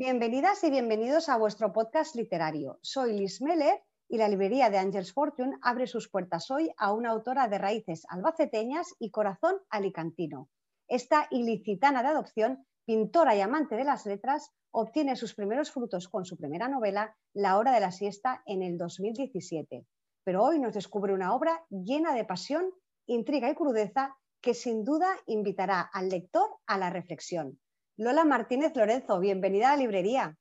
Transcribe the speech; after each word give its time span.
Bienvenidas 0.00 0.64
y 0.64 0.70
bienvenidos 0.70 1.28
a 1.28 1.36
vuestro 1.36 1.74
podcast 1.74 2.14
literario. 2.14 2.78
Soy 2.80 3.12
Liz 3.12 3.42
Meller 3.42 3.82
y 4.08 4.16
la 4.16 4.28
librería 4.28 4.70
de 4.70 4.78
Angels 4.78 5.12
Fortune 5.12 5.58
abre 5.60 5.86
sus 5.86 6.08
puertas 6.08 6.50
hoy 6.50 6.70
a 6.78 6.94
una 6.94 7.10
autora 7.10 7.48
de 7.48 7.58
raíces 7.58 8.06
albaceteñas 8.08 8.94
y 8.98 9.10
corazón 9.10 9.56
alicantino. 9.68 10.48
Esta 10.88 11.26
ilicitana 11.30 12.02
de 12.02 12.08
adopción, 12.08 12.66
pintora 12.86 13.36
y 13.36 13.42
amante 13.42 13.76
de 13.76 13.84
las 13.84 14.06
letras, 14.06 14.50
obtiene 14.70 15.16
sus 15.16 15.34
primeros 15.34 15.70
frutos 15.70 16.08
con 16.08 16.24
su 16.24 16.38
primera 16.38 16.66
novela, 16.66 17.14
La 17.34 17.58
hora 17.58 17.70
de 17.70 17.80
la 17.80 17.92
siesta, 17.92 18.42
en 18.46 18.62
el 18.62 18.78
2017. 18.78 19.84
Pero 20.24 20.42
hoy 20.42 20.60
nos 20.60 20.72
descubre 20.72 21.12
una 21.12 21.34
obra 21.34 21.62
llena 21.68 22.14
de 22.14 22.24
pasión, 22.24 22.70
intriga 23.04 23.50
y 23.50 23.54
crudeza 23.54 24.16
que 24.40 24.54
sin 24.54 24.82
duda 24.82 25.14
invitará 25.26 25.82
al 25.82 26.08
lector 26.08 26.48
a 26.66 26.78
la 26.78 26.88
reflexión. 26.88 27.60
Lola 28.00 28.24
Martínez 28.24 28.74
Lorenzo, 28.76 29.20
bienvenida 29.20 29.68
a 29.68 29.76
la 29.76 29.82
librería. 29.82 30.34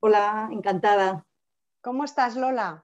Hola, 0.00 0.48
encantada. 0.50 1.26
¿Cómo 1.82 2.02
estás, 2.04 2.34
Lola? 2.34 2.82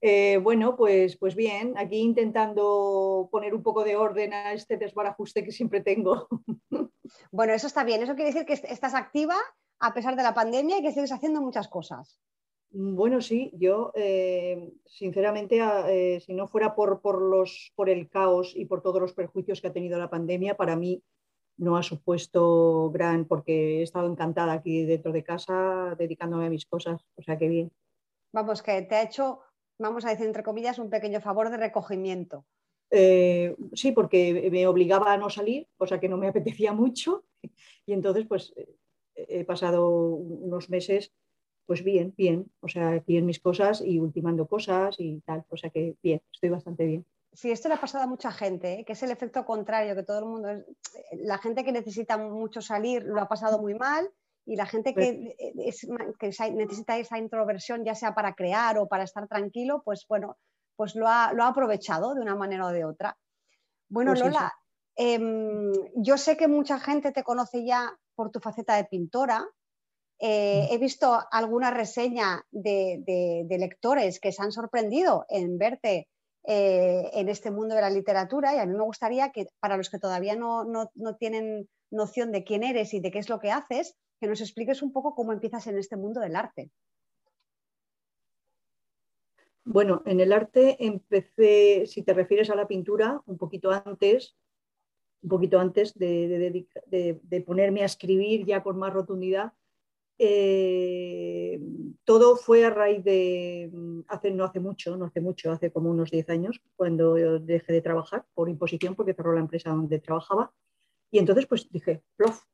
Eh, 0.00 0.38
bueno, 0.40 0.76
pues, 0.76 1.16
pues 1.16 1.34
bien, 1.34 1.76
aquí 1.78 1.96
intentando 1.98 3.28
poner 3.32 3.56
un 3.56 3.64
poco 3.64 3.82
de 3.82 3.96
orden 3.96 4.32
a 4.32 4.52
este 4.52 4.76
desbarajuste 4.76 5.42
que 5.42 5.50
siempre 5.50 5.80
tengo. 5.80 6.28
Bueno, 7.30 7.54
eso 7.54 7.66
está 7.66 7.82
bien. 7.82 8.02
Eso 8.02 8.14
quiere 8.14 8.32
decir 8.32 8.46
que 8.46 8.52
estás 8.72 8.94
activa 8.94 9.36
a 9.80 9.94
pesar 9.94 10.16
de 10.16 10.22
la 10.24 10.34
pandemia 10.34 10.78
y 10.78 10.82
que 10.82 10.92
sigues 10.92 11.12
haciendo 11.12 11.40
muchas 11.40 11.68
cosas. 11.68 12.20
Bueno, 12.70 13.20
sí, 13.20 13.52
yo 13.54 13.92
eh, 13.94 14.72
sinceramente, 14.84 15.60
eh, 15.88 16.20
si 16.20 16.34
no 16.34 16.48
fuera 16.48 16.74
por, 16.74 17.00
por, 17.00 17.22
los, 17.22 17.72
por 17.76 17.88
el 17.88 18.08
caos 18.08 18.54
y 18.56 18.64
por 18.64 18.82
todos 18.82 19.00
los 19.00 19.12
perjuicios 19.12 19.60
que 19.60 19.68
ha 19.68 19.72
tenido 19.72 19.98
la 19.98 20.10
pandemia, 20.10 20.56
para 20.56 20.76
mí 20.76 21.02
no 21.58 21.76
ha 21.76 21.82
supuesto 21.82 22.90
gran, 22.90 23.24
porque 23.24 23.80
he 23.80 23.82
estado 23.82 24.10
encantada 24.10 24.52
aquí 24.52 24.84
dentro 24.84 25.12
de 25.12 25.24
casa 25.24 25.94
dedicándome 25.98 26.46
a 26.46 26.50
mis 26.50 26.66
cosas, 26.66 27.00
o 27.16 27.22
sea 27.22 27.38
que 27.38 27.48
bien. 27.48 27.72
Vamos, 28.32 28.62
que 28.62 28.82
te 28.82 28.94
ha 28.94 29.02
hecho, 29.02 29.40
vamos 29.78 30.04
a 30.04 30.10
decir 30.10 30.26
entre 30.26 30.42
comillas, 30.42 30.78
un 30.78 30.90
pequeño 30.90 31.20
favor 31.20 31.50
de 31.50 31.56
recogimiento. 31.56 32.44
Eh, 32.90 33.56
sí, 33.72 33.92
porque 33.92 34.48
me 34.50 34.66
obligaba 34.66 35.12
a 35.12 35.16
no 35.16 35.30
salir, 35.30 35.66
cosa 35.76 35.98
que 35.98 36.08
no 36.08 36.18
me 36.18 36.28
apetecía 36.28 36.72
mucho, 36.72 37.24
y 37.86 37.92
entonces 37.92 38.26
pues 38.26 38.54
he 39.14 39.44
pasado 39.44 39.88
unos 39.88 40.68
meses 40.68 41.12
pues 41.64 41.82
bien, 41.82 42.14
bien, 42.16 42.48
o 42.60 42.68
sea, 42.68 42.90
aquí 42.90 43.16
en 43.16 43.26
mis 43.26 43.40
cosas 43.40 43.82
y 43.84 43.98
ultimando 43.98 44.46
cosas 44.46 44.94
y 44.98 45.20
tal, 45.22 45.44
o 45.48 45.56
sea 45.56 45.70
que 45.70 45.96
bien, 46.00 46.22
estoy 46.32 46.50
bastante 46.50 46.86
bien 46.86 47.04
sí, 47.36 47.50
esto 47.50 47.68
le 47.68 47.74
ha 47.74 47.80
pasado 47.80 48.04
a 48.04 48.08
mucha 48.08 48.32
gente, 48.32 48.80
¿eh? 48.80 48.84
que 48.84 48.94
es 48.94 49.02
el 49.02 49.10
efecto 49.10 49.44
contrario, 49.44 49.94
que 49.94 50.02
todo 50.02 50.20
el 50.20 50.24
mundo, 50.24 50.48
la 51.12 51.38
gente 51.38 51.64
que 51.64 51.72
necesita 51.72 52.16
mucho 52.16 52.62
salir 52.62 53.04
lo 53.04 53.20
ha 53.20 53.28
pasado 53.28 53.60
muy 53.60 53.74
mal 53.74 54.10
y 54.46 54.56
la 54.56 54.64
gente 54.64 54.94
que, 54.94 55.36
necesita 56.54 56.96
esa 56.96 57.18
introversión, 57.18 57.84
ya 57.84 57.94
sea 57.94 58.14
para 58.14 58.34
crear 58.34 58.78
o 58.78 58.88
para 58.88 59.04
estar 59.04 59.28
tranquilo, 59.28 59.82
pues 59.84 60.06
bueno, 60.08 60.38
pues 60.76 60.94
lo 60.94 61.08
ha, 61.08 61.28
aprovechado 61.28 62.14
de 62.14 62.22
una 62.22 62.36
manera 62.36 62.66
o 62.66 62.70
de 62.70 62.84
otra. 62.84 63.16
Bueno, 63.88 64.12
pues 64.12 64.20
Lola, 64.20 64.54
em, 64.94 65.72
yo 65.96 66.16
sé 66.16 66.36
que 66.36 66.48
mucha 66.48 66.78
gente 66.78 67.12
te 67.12 67.22
conoce 67.22 67.66
ya 67.66 67.92
por 68.14 68.30
tu 68.30 68.40
faceta 68.40 68.76
de 68.76 68.84
pintora. 68.84 69.46
Eh, 70.18 70.68
mm. 70.70 70.74
he 70.74 70.78
visto 70.78 71.18
alguna 71.30 71.70
reseña 71.70 72.42
de, 72.50 73.02
de, 73.46 73.58
lectores 73.58 74.18
que 74.20 74.32
se 74.32 74.42
han 74.42 74.52
sorprendido 74.52 75.26
en 75.28 75.58
verte 75.58 76.08
eh, 76.46 77.10
en 77.12 77.28
este 77.28 77.50
mundo 77.50 77.74
de 77.74 77.80
la 77.80 77.90
literatura 77.90 78.54
y 78.54 78.58
a 78.58 78.66
mí 78.66 78.72
me 78.72 78.84
gustaría 78.84 79.32
que 79.32 79.48
para 79.58 79.76
los 79.76 79.90
que 79.90 79.98
todavía 79.98 80.36
no, 80.36 80.90
tienen 81.18 81.68
noción 81.90 82.30
de 82.30 82.44
quién 82.44 82.62
eres 82.62 82.94
y 82.94 83.00
de 83.00 83.10
qué 83.10 83.18
es 83.18 83.28
lo 83.28 83.40
que 83.40 83.50
haces, 83.50 83.96
que 84.20 84.28
nos 84.28 84.40
expliques 84.40 84.80
un 84.82 84.92
poco 84.92 85.14
cómo 85.14 85.32
empiezas 85.32 85.66
en 85.66 85.76
este 85.76 85.96
mundo 85.96 86.20
del 86.20 86.36
arte. 86.36 86.70
Bueno, 89.64 90.02
en 90.06 90.20
el 90.20 90.32
arte 90.32 90.76
empecé, 90.78 91.86
si 91.86 92.02
te 92.02 92.14
refieres 92.14 92.48
a 92.50 92.54
la 92.54 92.68
pintura, 92.68 93.20
un 93.26 93.36
poquito 93.36 93.72
antes, 93.72 94.36
un 95.22 95.28
poquito 95.28 95.58
antes 95.58 95.94
de 95.94 97.44
ponerme 97.44 97.82
a 97.82 97.86
escribir 97.86 98.46
ya 98.46 98.62
con 98.62 98.78
más 98.78 98.92
rotundidad, 98.92 99.52
eh, 100.18 101.60
todo 102.04 102.36
fue 102.36 102.64
a 102.64 102.70
raíz 102.70 103.04
de, 103.04 103.70
mm, 103.72 104.00
hace, 104.08 104.30
no 104.30 104.44
hace 104.44 104.60
mucho, 104.60 104.96
no 104.96 105.06
hace 105.06 105.20
mucho, 105.20 105.50
hace 105.50 105.70
como 105.70 105.90
unos 105.90 106.10
10 106.10 106.28
años, 106.30 106.60
cuando 106.76 107.14
dejé 107.40 107.72
de 107.72 107.82
trabajar 107.82 108.24
por 108.34 108.48
imposición 108.48 108.94
porque 108.94 109.14
cerró 109.14 109.34
la 109.34 109.40
empresa 109.40 109.70
donde 109.70 109.98
trabajaba. 109.98 110.52
Y 111.10 111.18
entonces 111.18 111.46
pues 111.46 111.70
dije, 111.70 112.02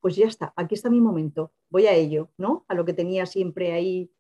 pues 0.01 0.17
ya 0.17 0.27
está, 0.27 0.53
aquí 0.57 0.75
está 0.75 0.91
mi 0.91 1.01
momento, 1.01 1.53
voy 1.71 1.87
a 1.87 1.95
ello, 1.95 2.31
¿no? 2.37 2.65
A 2.69 2.75
lo 2.75 2.85
que 2.85 2.93
tenía 2.93 3.27
siempre 3.27 3.73
ahí 3.73 4.11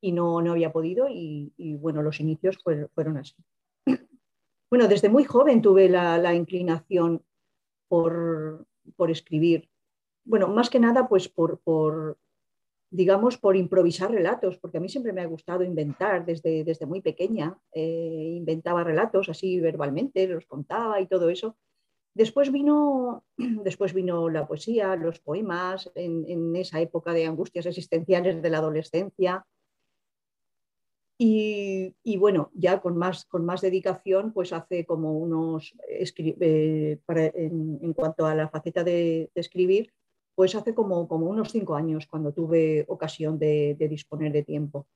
y 0.00 0.12
no, 0.12 0.40
no 0.42 0.52
había 0.52 0.72
podido 0.72 1.06
y, 1.08 1.52
bueno, 1.80 2.02
los 2.02 2.20
inicios 2.20 2.58
fueron, 2.94 3.16
así. 3.16 3.34
Bueno, 4.70 4.88
desde 4.88 5.10
muy 5.10 5.24
joven 5.24 5.60
tuve 5.60 5.90
la, 5.90 6.34
inclinación 6.34 7.22
por, 7.88 8.66
por, 8.96 9.10
escribir. 9.10 9.68
Bueno, 10.24 10.48
más 10.48 10.70
que 10.70 10.80
nada 10.80 11.10
pues 11.10 11.28
por, 11.28 11.60
por 11.60 12.16
digamos, 12.92 13.38
por 13.38 13.56
improvisar 13.56 14.10
relatos, 14.10 14.58
porque 14.58 14.76
a 14.76 14.80
mí 14.80 14.88
siempre 14.88 15.14
me 15.14 15.22
ha 15.22 15.26
gustado 15.26 15.64
inventar 15.64 16.26
desde, 16.26 16.62
desde 16.62 16.84
muy 16.84 17.00
pequeña. 17.00 17.58
Eh, 17.72 18.34
inventaba 18.36 18.84
relatos 18.84 19.30
así 19.30 19.58
verbalmente, 19.60 20.28
los 20.28 20.44
contaba 20.44 21.00
y 21.00 21.06
todo 21.06 21.30
eso. 21.30 21.56
Después 22.14 22.52
vino, 22.52 23.24
después 23.38 23.94
vino 23.94 24.28
la 24.28 24.46
poesía, 24.46 24.94
los 24.96 25.20
poemas, 25.20 25.90
en, 25.94 26.54
esa 26.54 26.80
época 26.82 27.14
de 27.14 27.24
angustias 27.24 27.64
existenciales 27.64 28.42
de 28.42 28.50
la 28.50 28.58
adolescencia. 28.58 29.46
Y, 31.24 31.94
bueno, 32.18 32.50
ya 32.52 32.80
con 32.80 32.96
más, 32.96 33.24
con 33.26 33.44
más 33.46 33.60
dedicación, 33.60 34.32
pues 34.32 34.52
hace 34.52 34.84
como 34.84 35.16
unos, 35.16 35.72
eh, 35.88 36.04
en, 37.08 37.92
cuanto 37.94 38.26
a 38.26 38.34
la 38.34 38.48
faceta 38.48 38.82
de 38.82 39.30
escribir, 39.34 39.92
pues 40.34 40.54
hace 40.54 40.74
como, 40.74 41.06
como 41.08 41.26
unos 41.26 41.52
cinco 41.52 41.74
años 41.74 42.06
cuando 42.06 42.32
tuve 42.32 42.84
ocasión 42.88 43.38
de, 43.38 43.76
disponer 43.78 44.32
de 44.32 44.42
tiempo. 44.42 44.86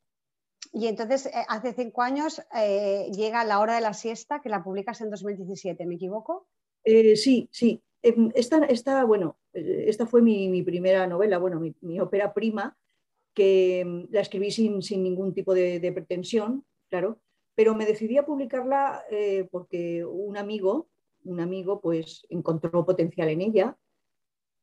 Y 0.73 0.87
entonces, 0.87 1.27
eh, 1.27 1.33
hace 1.49 1.73
cinco 1.73 2.03
años 2.03 2.43
eh, 2.55 3.11
llega 3.15 3.45
La 3.45 3.61
Hora 3.61 3.75
de 3.75 3.81
la 3.81 3.95
Siesta, 3.95 4.41
que 4.41 4.49
la 4.49 4.65
publicas 4.65 5.01
en 5.01 5.11
2017, 5.11 5.87
¿me 5.87 5.95
equivoco? 5.95 6.47
Eh, 6.85 7.17
sí, 7.17 7.49
sí. 7.53 7.83
Em, 8.03 8.31
esta, 8.35 9.05
bueno, 9.05 9.39
esta 9.53 10.07
fue 10.07 10.23
mi, 10.23 10.63
primera 10.63 11.07
novela, 11.07 11.39
bueno, 11.39 11.61
mi, 11.81 12.01
ópera 12.01 12.33
prima, 12.33 12.77
que 13.35 13.81
em, 13.81 14.07
la 14.11 14.21
escribí 14.21 14.51
sin, 14.51 14.81
ningún 15.03 15.35
tipo 15.35 15.55
de, 15.55 15.81
de, 15.81 15.93
pretensión, 15.93 16.65
claro, 16.89 17.21
pero 17.55 17.75
me 17.75 17.87
decidí 17.87 18.19
a 18.19 18.27
publicarla 18.27 19.03
porque 19.51 20.05
un 20.05 20.37
amigo, 20.37 20.89
un 21.25 21.41
amigo, 21.41 21.81
pues 21.81 22.27
encontró 22.29 22.85
potencial 22.85 23.31
en 23.31 23.41
ella 23.41 23.79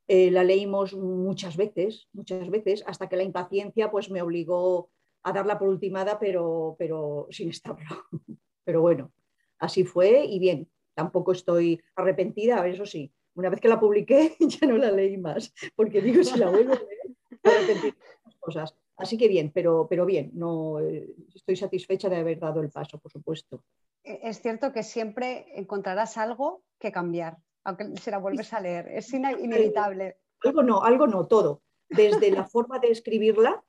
eh, 0.08 0.32
la 0.32 0.44
leímos 0.44 0.94
muchas 0.94 1.58
veces, 1.58 2.08
muchas 2.14 2.50
veces, 2.50 2.84
hasta 2.86 3.08
que 3.08 3.16
la 3.16 3.24
impaciencia 3.24 3.90
pues, 3.92 4.10
me 4.10 4.22
obligó 4.22 4.90
a 5.24 5.32
darla 5.32 5.58
por 5.58 5.70
ultimada, 5.70 6.20
pero, 6.20 6.76
pero 6.78 7.28
sin 7.30 7.50
estarlo. 7.50 8.06
Pero 8.66 8.80
bueno, 8.80 9.12
así 9.60 9.84
fue 9.84 10.24
y 10.24 10.40
bien, 10.40 10.70
tampoco 10.94 11.34
estoy 11.34 11.82
arrepentida, 11.98 12.66
eso 12.66 12.86
sí, 12.86 13.12
una 13.36 13.50
vez 13.50 13.60
que 13.60 13.68
la 13.68 13.78
publiqué 13.78 14.36
ya 14.40 14.68
no 14.68 14.78
la 14.78 14.90
leí 14.90 15.18
más, 15.18 15.54
porque 15.76 16.02
digo, 16.02 16.24
si 16.24 16.40
la 16.40 16.50
vuelvo 16.50 16.74
a 16.74 16.78
leer, 16.78 17.94
cosas. 18.40 18.76
Así 18.96 19.18
que 19.18 19.28
bien, 19.28 19.52
pero, 19.54 19.88
pero 19.90 20.06
bien, 20.06 20.32
no, 20.34 20.80
eh, 20.80 21.14
estoy 21.34 21.56
satisfecha 21.56 22.10
de 22.10 22.18
haber 22.18 22.40
dado 22.40 22.62
el 22.62 22.70
paso, 22.70 23.00
por 23.00 23.12
supuesto. 23.12 23.64
E-, 24.04 24.20
es 24.24 24.42
cierto 24.42 24.72
que 24.72 24.84
siempre 24.84 25.48
encontrarás 25.56 26.18
algo 26.18 26.64
que 26.80 26.92
cambiar 26.92 27.38
aunque 27.64 27.96
se 27.98 28.12
la 28.12 28.18
vuelves 28.18 28.54
a 28.54 28.60
leer. 28.60 28.88
Es 28.90 29.14
inevitable. 29.14 30.18
Algo 30.42 30.64
no, 30.64 30.84
algo 30.84 31.08
no, 31.08 31.28
todo. 31.28 31.62
Desde 31.90 32.32
la 32.32 32.46
forma 32.46 32.80
de 32.80 32.90
escribirla, 32.90 33.64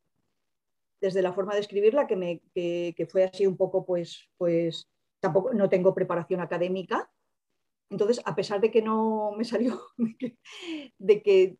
desde 1.00 1.22
la 1.22 1.32
forma 1.32 1.54
de 1.54 1.60
escribirla, 1.60 2.06
que, 2.06 2.16
me, 2.16 2.40
que, 2.54 3.08
fue 3.08 3.24
así 3.24 3.46
un 3.46 3.56
poco, 3.56 3.84
pues, 3.84 4.28
pues, 4.38 4.88
tampoco 5.20 5.52
no 5.52 5.68
tengo 5.68 5.94
preparación 5.94 6.40
académica. 6.40 7.10
Entonces, 7.90 8.20
a 8.24 8.34
pesar 8.34 8.60
de 8.60 8.70
que 8.70 8.82
no 8.82 9.32
me 9.36 9.44
salió, 9.44 9.80
de 10.98 11.22
que, 11.22 11.58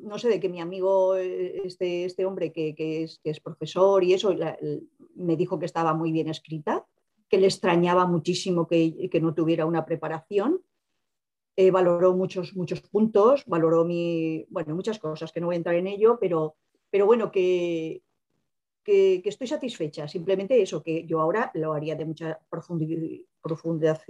no 0.00 0.18
sé, 0.18 0.28
de 0.28 0.38
que 0.38 0.48
mi 0.48 0.60
amigo, 0.60 1.16
este, 1.16 2.04
este 2.04 2.26
hombre 2.26 2.52
que, 2.52 2.74
es, 2.76 3.18
que 3.24 3.30
es 3.30 3.40
profesor 3.40 4.04
y 4.04 4.12
eso, 4.12 4.34
me 5.14 5.36
dijo 5.36 5.58
que 5.58 5.66
estaba 5.66 5.94
muy 5.94 6.12
bien 6.12 6.28
escrita, 6.28 6.86
que 7.28 7.38
le 7.38 7.46
extrañaba 7.46 8.06
muchísimo 8.06 8.66
que, 8.66 9.08
que 9.10 9.20
no 9.20 9.34
tuviera 9.34 9.66
una 9.66 9.84
preparación, 9.84 10.62
eh, 11.60 11.72
valoró 11.72 12.14
muchos, 12.14 12.54
muchos 12.54 12.80
puntos, 12.82 13.44
valoró 13.46 13.84
mi, 13.84 14.46
bueno, 14.48 14.76
muchas 14.76 15.00
cosas, 15.00 15.32
que 15.32 15.40
no 15.40 15.46
voy 15.46 15.56
a 15.56 15.58
entrar 15.58 15.74
en 15.74 15.88
ello, 15.88 16.16
pero, 16.20 16.54
pero 16.88 17.04
bueno, 17.04 17.32
que, 17.32 18.04
que, 18.84 19.20
estoy 19.24 19.48
satisfecha. 19.48 20.06
Simplemente 20.06 20.62
eso, 20.62 20.84
que 20.84 21.04
yo 21.04 21.20
ahora 21.20 21.50
lo 21.54 21.72
haría 21.72 21.96
de 21.96 22.04
mucha 22.04 22.38
profundidad, 22.48 23.18
profundidad 23.42 24.00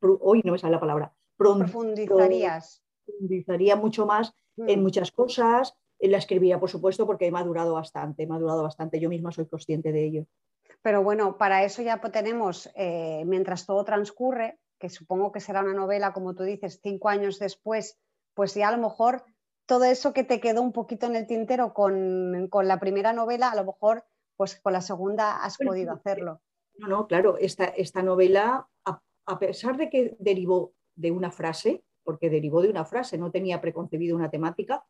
hoy 0.00 0.40
no 0.44 0.52
me 0.52 0.58
sale 0.58 0.72
la 0.72 0.80
palabra. 0.80 1.12
Profundizarías. 1.36 2.82
Profundizaría 3.04 3.76
mucho 3.76 4.06
más 4.06 4.32
en 4.56 4.80
mm. 4.80 4.82
muchas 4.82 5.12
cosas, 5.12 5.76
la 6.00 6.16
escribiría, 6.16 6.58
por 6.58 6.70
supuesto, 6.70 7.06
porque 7.06 7.26
he 7.26 7.30
madurado 7.30 7.74
bastante, 7.74 8.22
he 8.22 8.26
madurado 8.26 8.62
bastante. 8.62 8.98
Yo 8.98 9.10
misma 9.10 9.30
soy 9.30 9.44
consciente 9.44 9.92
de 9.92 10.06
ello. 10.06 10.26
Pero 10.80 11.02
bueno, 11.02 11.36
para 11.36 11.64
eso 11.64 11.82
ya 11.82 12.00
tenemos, 12.00 12.70
eh, 12.74 13.24
mientras 13.26 13.66
todo 13.66 13.84
transcurre, 13.84 14.58
que 14.84 14.90
supongo 14.90 15.32
que 15.32 15.40
será 15.40 15.62
una 15.62 15.72
novela, 15.72 16.12
como 16.12 16.34
tú 16.34 16.42
dices, 16.42 16.78
cinco 16.82 17.08
años 17.08 17.38
después, 17.38 17.98
pues 18.34 18.52
ya 18.54 18.68
a 18.68 18.76
lo 18.76 18.82
mejor 18.86 19.24
todo 19.64 19.84
eso 19.84 20.12
que 20.12 20.24
te 20.24 20.40
quedó 20.40 20.60
un 20.60 20.72
poquito 20.72 21.06
en 21.06 21.16
el 21.16 21.26
tintero 21.26 21.72
con, 21.72 22.50
la 22.52 22.78
primera 22.78 23.14
novela, 23.14 23.50
a 23.50 23.56
lo 23.56 23.64
mejor 23.64 24.04
pues 24.36 24.60
con 24.60 24.74
la 24.74 24.82
segunda 24.82 25.42
has 25.42 25.56
podido 25.56 25.90
hacerlo. 25.90 26.42
No, 26.76 26.88
no, 26.88 27.06
claro, 27.06 27.38
esta, 27.38 27.64
esta 27.64 28.02
novela, 28.02 28.68
a, 28.84 29.38
pesar 29.38 29.78
de 29.78 29.88
que 29.88 30.16
derivó 30.18 30.74
de 30.94 31.12
una 31.12 31.30
frase, 31.30 31.82
porque 32.02 32.28
derivó 32.28 32.60
de 32.60 32.68
una 32.68 32.84
frase, 32.84 33.16
no 33.16 33.30
tenía 33.30 33.62
preconcebido 33.62 34.14
una 34.14 34.28
temática, 34.28 34.84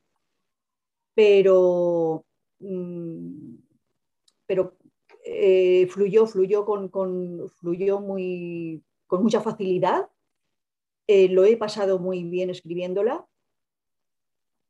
pero, 1.14 2.24
mm, 2.58 3.54
pero 4.44 4.76
eh, 5.24 5.86
fluyó, 5.86 6.26
fluyó, 6.26 6.64
con, 6.64 6.90
fluyó 7.60 8.00
muy, 8.00 8.82
con 9.06 9.22
mucha 9.22 9.40
facilidad. 9.40 10.08
Eh, 11.06 11.28
lo 11.28 11.44
he 11.44 11.56
pasado 11.56 11.98
muy 11.98 12.24
bien 12.24 12.50
escribiéndola. 12.50 13.26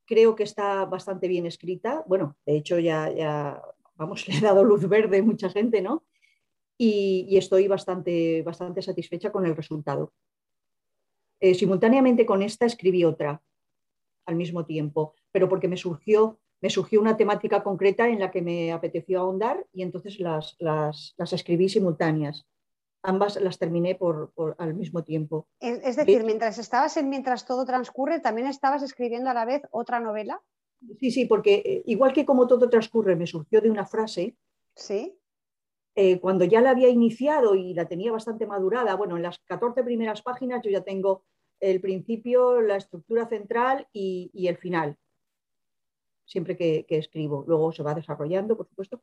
Creo 0.07 0.35
que 0.35 0.43
está 0.43 0.85
bastante 0.85 1.29
bien 1.29 1.47
escrita. 1.47 2.05
Bueno, 2.07 2.37
de 2.45 2.57
hecho 2.57 2.79
ya, 2.79 3.11
ya 3.11 3.63
vamos, 3.95 4.27
le 4.29 4.37
he 4.37 4.41
dado 4.41 4.65
luz 4.65 4.89
verde 4.89 5.19
a 5.19 5.23
mucha 5.23 5.49
gente, 5.51 5.81
¿no? 5.81 6.05
Y, 6.77 7.37
estoy 7.37 7.69
bastante, 7.69 8.43
bastante 8.43 8.83
satisfecha 8.83 9.31
con 9.31 9.47
el 9.47 9.55
resultado. 9.55 10.13
Eh, 11.41 11.55
simultáneamente 11.55 12.27
con 12.27 12.43
esta 12.43 12.67
escribí 12.67 13.05
otra 13.05 13.41
al 14.27 14.37
mismo 14.37 14.65
tiempo, 14.65 15.15
pero 15.31 15.49
porque 15.49 15.69
me 15.69 15.77
surgió 15.77 16.41
me 16.65 16.71
surgió 16.71 16.99
una 16.99 17.19
temática 17.19 17.63
concreta 17.63 18.09
en 18.09 18.21
la 18.21 18.31
que 18.31 18.41
me 18.41 18.73
apeteció 18.73 19.21
ahondar 19.21 19.67
y 19.71 19.83
entonces 19.83 20.19
las, 20.19 20.57
las, 20.59 21.15
escribí 21.31 21.69
simultáneas. 21.69 22.47
Ambas 23.05 23.41
las 23.41 23.59
terminé 23.59 23.95
por, 23.95 24.33
al 24.59 24.75
mismo 24.75 25.05
tiempo. 25.05 25.47
Es, 25.61 25.97
decir, 25.97 26.25
mientras 26.25 26.59
estabas 26.59 26.97
en 26.97 27.09
Mientras 27.11 27.47
todo 27.47 27.65
transcurre, 27.65 28.21
¿también 28.21 28.47
estabas 28.49 28.83
escribiendo 28.83 29.31
a 29.31 29.35
la 29.35 29.45
vez 29.45 29.63
otra 29.71 30.01
novela? 30.01 30.41
Sí, 30.99 31.11
sí, 31.11 31.27
porque 31.27 31.63
eh, 31.65 31.83
igual 31.87 32.13
que 32.13 32.25
como 32.25 32.47
todo 32.47 32.69
transcurre 32.69 33.15
me 33.15 33.27
surgió 33.27 33.61
de 33.61 33.71
una 33.71 33.87
frase. 33.87 34.37
Sí. 34.75 35.17
Eh, 35.95 36.19
cuando 36.19 36.45
ya 36.45 36.61
la 36.61 36.71
había 36.71 36.89
iniciado 36.89 37.55
y 37.55 37.75
la 37.75 37.87
tenía 37.87 38.11
bastante 38.11 38.47
madurada, 38.47 38.97
bueno, 38.97 39.17
en 39.17 39.23
las 39.23 39.39
14 39.41 39.85
primeras 39.85 40.23
páginas 40.23 40.63
yo 40.65 40.71
ya 40.71 40.83
tengo 40.83 41.25
el 41.61 41.81
principio, 41.81 42.61
la 42.61 42.77
estructura 42.77 43.29
central 43.29 43.87
y, 43.93 44.31
y 44.35 44.49
el 44.49 44.57
final 44.57 44.99
siempre 46.25 46.57
que, 46.57 46.87
escribo. 46.89 47.45
Luego 47.47 47.73
se 47.73 47.83
va 47.83 47.95
desarrollando, 47.95 48.57
por 48.57 48.69
supuesto. 48.69 49.03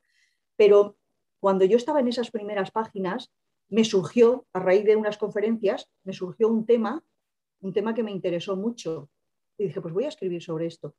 Pero 0.56 0.98
cuando 1.40 1.66
yo 1.66 1.78
estaba 1.78 2.00
en 2.00 2.08
esas 2.08 2.32
primeras 2.32 2.72
páginas, 2.72 3.32
me 3.72 3.84
surgió, 3.84 4.46
a 4.54 4.60
raíz 4.60 4.86
de 4.86 4.96
unas 4.96 5.18
conferencias, 5.18 5.90
me 6.04 6.14
surgió 6.14 6.48
un 6.48 6.66
tema, 6.66 7.04
un 7.62 7.74
tema 7.74 7.94
que 7.94 8.04
me 8.04 8.12
interesó 8.12 8.56
mucho. 8.56 9.10
Y 9.58 9.66
dije, 9.66 9.82
pues 9.82 9.94
voy 9.94 10.04
a 10.04 10.10
escribir 10.10 10.44
sobre 10.44 10.68
esto. 10.68 10.94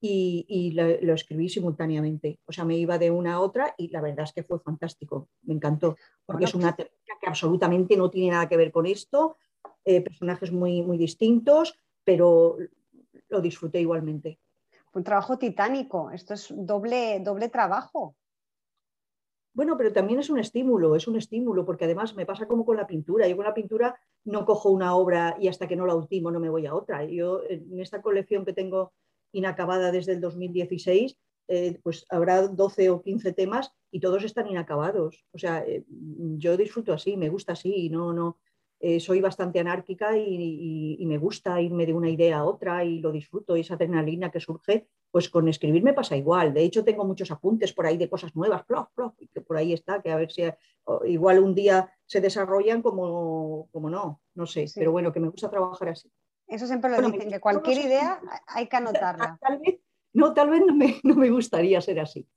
Y, 0.00 0.72
lo, 0.72 1.14
escribí 1.14 1.48
simultáneamente. 1.48 2.38
O 2.44 2.52
sea, 2.52 2.64
me 2.66 2.76
iba 2.76 2.98
de 2.98 3.10
una 3.10 3.34
a 3.34 3.40
otra 3.40 3.74
y 3.78 3.88
la 3.88 4.02
verdad 4.02 4.24
es 4.24 4.34
que 4.34 4.42
fue 4.42 4.60
fantástico. 4.60 5.30
Me 5.42 5.54
encantó. 5.54 5.96
Porque 6.26 6.44
es 6.44 6.54
una 6.54 6.76
técnica 6.76 7.14
que 7.18 7.26
absolutamente 7.26 7.96
no 7.96 8.10
tiene 8.10 8.32
nada 8.32 8.48
que 8.48 8.58
ver 8.58 8.70
con 8.70 8.84
esto. 8.84 9.38
Eh, 9.82 10.02
personajes 10.02 10.52
muy, 10.52 10.82
muy 10.82 10.98
distintos, 10.98 11.74
pero 12.04 12.58
lo 13.30 13.40
disfruté 13.40 13.80
igualmente 13.80 14.38
un 14.94 15.02
trabajo 15.02 15.38
titánico, 15.38 16.10
esto 16.12 16.34
es 16.34 16.52
doble, 16.56 17.20
doble 17.20 17.48
trabajo. 17.48 18.14
Bueno, 19.54 19.76
pero 19.76 19.92
también 19.92 20.18
es 20.18 20.30
un 20.30 20.40
estímulo, 20.40 20.96
es 20.96 21.06
un 21.06 21.16
estímulo, 21.16 21.64
porque 21.64 21.84
además 21.84 22.16
me 22.16 22.26
pasa 22.26 22.46
como 22.46 22.64
con 22.64 22.76
la 22.76 22.88
pintura. 22.88 23.28
Yo 23.28 23.36
con 23.36 23.44
la 23.44 23.54
pintura 23.54 23.96
no 24.24 24.44
cojo 24.44 24.70
una 24.70 24.96
obra 24.96 25.36
y 25.40 25.46
hasta 25.46 25.68
que 25.68 25.76
no 25.76 25.86
la 25.86 25.94
ultimo 25.94 26.32
no 26.32 26.40
me 26.40 26.50
voy 26.50 26.66
a 26.66 26.74
otra. 26.74 27.04
Yo 27.04 27.42
en 27.48 27.80
esta 27.80 28.02
colección 28.02 28.44
que 28.44 28.52
tengo 28.52 28.92
inacabada 29.32 29.92
desde 29.92 30.12
el 30.12 30.20
2016, 30.20 31.16
eh, 31.46 31.78
pues 31.82 32.04
habrá 32.08 32.48
12 32.48 32.90
o 32.90 33.00
15 33.00 33.32
temas 33.32 33.70
y 33.92 34.00
todos 34.00 34.24
están 34.24 34.48
inacabados. 34.48 35.24
O 35.32 35.38
sea, 35.38 35.64
eh, 35.64 35.84
yo 35.88 36.56
disfruto 36.56 36.92
así, 36.92 37.16
me 37.16 37.28
gusta 37.28 37.52
así, 37.52 37.88
no, 37.90 38.12
no, 38.12 38.38
eh, 38.86 39.00
soy 39.00 39.22
bastante 39.22 39.58
anárquica 39.60 40.14
y, 40.14 41.02
me 41.06 41.16
gusta 41.16 41.58
irme 41.58 41.86
de 41.86 41.94
una 41.94 42.10
idea 42.10 42.40
a 42.40 42.44
otra 42.44 42.84
y 42.84 42.98
lo 42.98 43.12
disfruto, 43.12 43.56
y 43.56 43.60
esa 43.60 43.74
adrenalina 43.74 44.30
que 44.30 44.40
surge, 44.40 44.88
pues 45.10 45.30
con 45.30 45.48
escribir 45.48 45.82
me 45.82 45.94
pasa 45.94 46.18
igual. 46.18 46.52
De 46.52 46.62
hecho, 46.62 46.84
tengo 46.84 47.06
muchos 47.06 47.30
apuntes 47.30 47.72
por 47.72 47.86
ahí 47.86 47.96
de 47.96 48.10
cosas 48.10 48.36
nuevas, 48.36 48.66
que 49.32 49.40
por 49.40 49.56
ahí 49.56 49.72
está, 49.72 50.02
que 50.02 50.10
a 50.10 50.16
ver 50.16 50.30
si 50.30 50.42
igual 51.06 51.38
un 51.38 51.54
día 51.54 51.90
se 52.04 52.20
desarrollan 52.20 52.82
como, 52.82 53.70
como 53.72 53.88
no, 53.88 54.20
no 54.34 54.44
sé, 54.44 54.66
pero 54.74 54.92
bueno, 54.92 55.14
que 55.14 55.20
me 55.20 55.30
gusta 55.30 55.48
trabajar 55.48 55.88
así. 55.88 56.12
Eso 56.46 56.66
siempre 56.66 56.90
lo 56.90 57.10
dicen, 57.10 57.30
que 57.30 57.40
cualquier 57.40 57.86
idea 57.86 58.20
hay 58.48 58.68
que 58.68 58.76
anotarla. 59.16 59.38
Tal 59.40 59.60
vez, 59.60 59.80
no, 60.12 60.34
tal 60.34 60.50
vez 60.50 60.60
no 61.02 61.14
me 61.14 61.30
gustaría 61.30 61.80
ser 61.80 62.00
así. 62.00 62.28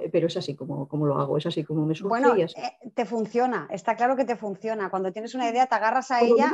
Eh, 0.00 0.10
pero 0.12 0.26
es 0.26 0.36
así 0.36 0.54
como, 0.54 0.86
como, 0.88 1.06
lo 1.06 1.18
hago, 1.18 1.38
es 1.38 1.46
así 1.46 1.64
como 1.64 1.86
me 1.86 1.94
surge. 1.94 2.08
Bueno, 2.08 2.34
eh, 2.36 2.48
te 2.94 3.06
funciona, 3.06 3.66
está 3.70 3.96
claro 3.96 4.16
que 4.16 4.24
te 4.24 4.36
funciona. 4.36 4.90
Cuando 4.90 5.12
tienes 5.12 5.34
una 5.34 5.48
idea, 5.48 5.66
te 5.66 5.74
agarras 5.74 6.10
a 6.10 6.20
ella 6.20 6.52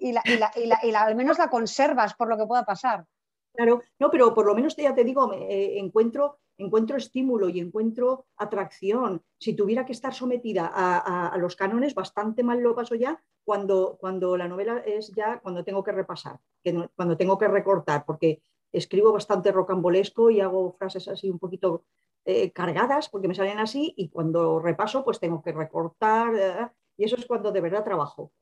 y, 0.00 0.12
la, 0.12 1.02
al 1.02 1.16
menos 1.16 1.38
la 1.38 1.50
conservas 1.50 2.14
por 2.14 2.28
lo 2.28 2.36
que 2.36 2.46
pueda 2.46 2.64
pasar. 2.64 3.06
Claro, 3.54 3.82
no, 3.98 4.10
pero 4.10 4.34
por 4.34 4.46
lo 4.46 4.54
menos 4.54 4.74
ya 4.76 4.94
te 4.94 5.04
digo, 5.04 5.32
eh, 5.32 5.78
encuentro, 5.78 6.38
encuentro 6.56 6.96
estímulo 6.96 7.48
y 7.48 7.60
encuentro 7.60 8.26
atracción. 8.36 9.22
Si 9.38 9.54
tuviera 9.54 9.84
que 9.84 9.92
estar 9.92 10.12
sometida 10.12 10.70
a, 10.74 11.36
los 11.38 11.54
cánones, 11.54 11.94
bastante 11.94 12.42
mal 12.42 12.60
lo 12.60 12.74
paso 12.74 12.94
ya 12.94 13.22
cuando, 13.44 13.96
cuando 14.00 14.36
la 14.36 14.48
novela 14.48 14.78
es 14.78 15.12
ya, 15.14 15.38
cuando 15.38 15.62
tengo 15.62 15.84
que 15.84 15.92
repasar, 15.92 16.40
que 16.64 16.88
cuando 16.96 17.16
tengo 17.16 17.38
que 17.38 17.46
recortar, 17.46 18.04
porque 18.04 18.42
escribo 18.72 19.12
bastante 19.12 19.52
rocambolesco 19.52 20.30
y 20.30 20.40
hago 20.40 20.72
frases 20.72 21.06
así 21.06 21.30
un 21.30 21.38
poquito 21.38 21.84
eh, 22.26 22.52
cargadas 22.52 23.10
porque 23.10 23.28
me 23.28 23.34
salen 23.34 23.58
así 23.58 23.92
y 23.98 24.08
cuando 24.08 24.58
repaso 24.58 25.04
pues 25.04 25.20
tengo 25.20 25.42
que 25.42 25.52
recortar 25.52 26.34
eh, 26.34 26.68
y 26.96 27.04
eso 27.04 27.16
es 27.16 27.26
cuando 27.26 27.52
de 27.52 27.60
verdad 27.60 27.84
trabajo. 27.84 28.32